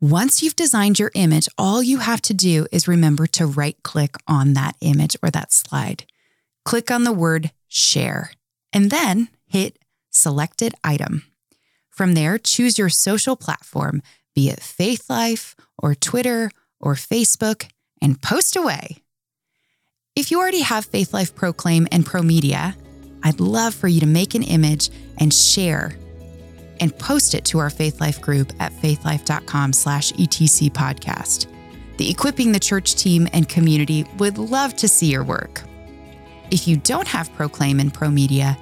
Once 0.00 0.42
you've 0.42 0.56
designed 0.56 0.98
your 0.98 1.10
image, 1.14 1.50
all 1.58 1.82
you 1.82 1.98
have 1.98 2.22
to 2.22 2.32
do 2.32 2.66
is 2.72 2.88
remember 2.88 3.26
to 3.26 3.44
right 3.44 3.76
click 3.82 4.16
on 4.26 4.54
that 4.54 4.74
image 4.80 5.18
or 5.22 5.30
that 5.30 5.52
slide. 5.52 6.06
Click 6.64 6.90
on 6.90 7.04
the 7.04 7.12
word 7.12 7.50
share 7.68 8.32
and 8.72 8.90
then 8.90 9.28
hit 9.44 9.78
selected 10.10 10.74
item. 10.82 11.24
From 11.90 12.14
there, 12.14 12.38
choose 12.38 12.78
your 12.78 12.88
social 12.88 13.36
platform, 13.36 14.00
be 14.34 14.48
it 14.48 14.62
Faith 14.62 15.10
Life 15.10 15.54
or 15.76 15.94
Twitter 15.94 16.50
or 16.80 16.94
Facebook, 16.94 17.68
and 18.00 18.22
post 18.22 18.56
away. 18.56 19.02
If 20.16 20.30
you 20.30 20.40
already 20.40 20.62
have 20.62 20.86
Faith 20.86 21.12
Life 21.12 21.34
Proclaim 21.34 21.86
and 21.92 22.04
Pro 22.04 22.22
Media, 22.22 22.74
I'd 23.22 23.38
love 23.38 23.74
for 23.74 23.86
you 23.86 24.00
to 24.00 24.06
make 24.06 24.34
an 24.34 24.42
image 24.42 24.90
and 25.18 25.32
share 25.32 25.96
and 26.80 26.98
post 26.98 27.34
it 27.34 27.44
to 27.46 27.58
our 27.58 27.70
Faith 27.70 28.00
Life 28.00 28.20
group 28.20 28.52
at 28.58 28.72
faithlife.com 28.72 29.72
slash 29.72 30.12
etc 30.12 30.70
podcast. 30.70 31.46
The 31.98 32.10
Equipping 32.10 32.52
the 32.52 32.60
Church 32.60 32.94
team 32.94 33.28
and 33.32 33.48
community 33.48 34.04
would 34.18 34.38
love 34.38 34.74
to 34.76 34.88
see 34.88 35.06
your 35.06 35.24
work. 35.24 35.62
If 36.50 36.66
you 36.66 36.76
don't 36.78 37.08
have 37.08 37.32
Proclaim 37.34 37.78
and 37.80 37.92
Pro 37.92 38.10
Media, 38.10 38.56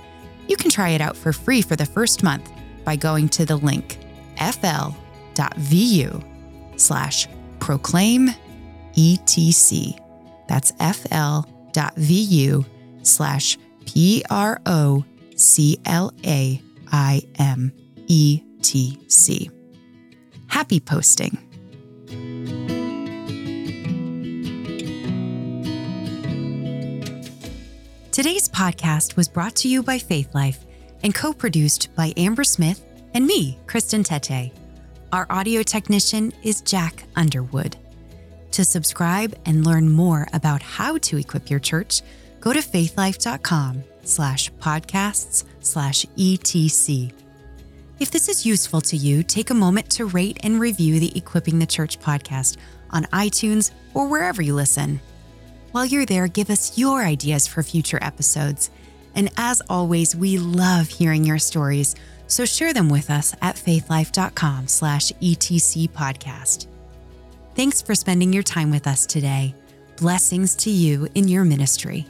You 0.48 0.56
can 0.56 0.70
try 0.70 0.90
it 0.90 1.00
out 1.00 1.16
for 1.16 1.32
free 1.32 1.62
for 1.62 1.76
the 1.76 1.86
first 1.86 2.22
month 2.22 2.50
by 2.84 2.96
going 2.96 3.28
to 3.30 3.46
the 3.46 3.56
link 3.56 3.98
fl.vu 4.36 6.22
slash 6.76 7.28
proclaim 7.60 8.30
etc. 8.96 10.03
That's 10.48 10.72
fl.vu 10.72 12.64
slash 13.02 13.58
P 13.86 14.24
R 14.30 14.60
O 14.66 15.04
C 15.36 15.78
L 15.84 16.12
A 16.24 16.60
I 16.92 17.22
M 17.38 17.72
E 18.06 18.42
T 18.62 18.98
C. 19.08 19.50
Happy 20.46 20.80
posting. 20.80 21.38
Today's 28.12 28.48
podcast 28.48 29.16
was 29.16 29.28
brought 29.28 29.56
to 29.56 29.68
you 29.68 29.82
by 29.82 29.98
Faith 29.98 30.32
Life 30.36 30.64
and 31.02 31.12
co 31.12 31.32
produced 31.32 31.92
by 31.96 32.12
Amber 32.16 32.44
Smith 32.44 32.84
and 33.12 33.26
me, 33.26 33.58
Kristen 33.66 34.04
Tete. 34.04 34.52
Our 35.12 35.26
audio 35.30 35.62
technician 35.62 36.32
is 36.44 36.60
Jack 36.60 37.04
Underwood. 37.16 37.76
To 38.54 38.64
subscribe 38.64 39.34
and 39.46 39.66
learn 39.66 39.90
more 39.90 40.28
about 40.32 40.62
how 40.62 40.96
to 40.98 41.16
equip 41.16 41.50
your 41.50 41.58
church, 41.58 42.02
go 42.40 42.52
to 42.52 42.60
faithlife.com 42.60 43.82
slash 44.04 44.52
podcasts 44.60 45.42
slash 45.58 46.06
etc. 46.16 47.12
If 47.98 48.12
this 48.12 48.28
is 48.28 48.46
useful 48.46 48.80
to 48.82 48.96
you, 48.96 49.24
take 49.24 49.50
a 49.50 49.54
moment 49.54 49.90
to 49.90 50.04
rate 50.04 50.38
and 50.44 50.60
review 50.60 51.00
the 51.00 51.18
Equipping 51.18 51.58
the 51.58 51.66
Church 51.66 51.98
podcast 51.98 52.56
on 52.90 53.06
iTunes 53.06 53.72
or 53.92 54.06
wherever 54.06 54.40
you 54.40 54.54
listen. 54.54 55.00
While 55.72 55.86
you're 55.86 56.06
there, 56.06 56.28
give 56.28 56.48
us 56.48 56.78
your 56.78 57.02
ideas 57.02 57.48
for 57.48 57.64
future 57.64 57.98
episodes. 58.02 58.70
And 59.16 59.30
as 59.36 59.62
always, 59.68 60.14
we 60.14 60.38
love 60.38 60.86
hearing 60.86 61.24
your 61.24 61.40
stories, 61.40 61.96
so 62.28 62.44
share 62.44 62.72
them 62.72 62.88
with 62.88 63.10
us 63.10 63.34
at 63.42 63.56
faithlife.com 63.56 64.68
slash 64.68 65.10
etc 65.20 65.88
podcast. 65.88 66.68
Thanks 67.54 67.80
for 67.80 67.94
spending 67.94 68.32
your 68.32 68.42
time 68.42 68.72
with 68.72 68.88
us 68.88 69.06
today. 69.06 69.54
Blessings 69.96 70.56
to 70.56 70.70
you 70.70 71.06
in 71.14 71.28
your 71.28 71.44
ministry. 71.44 72.04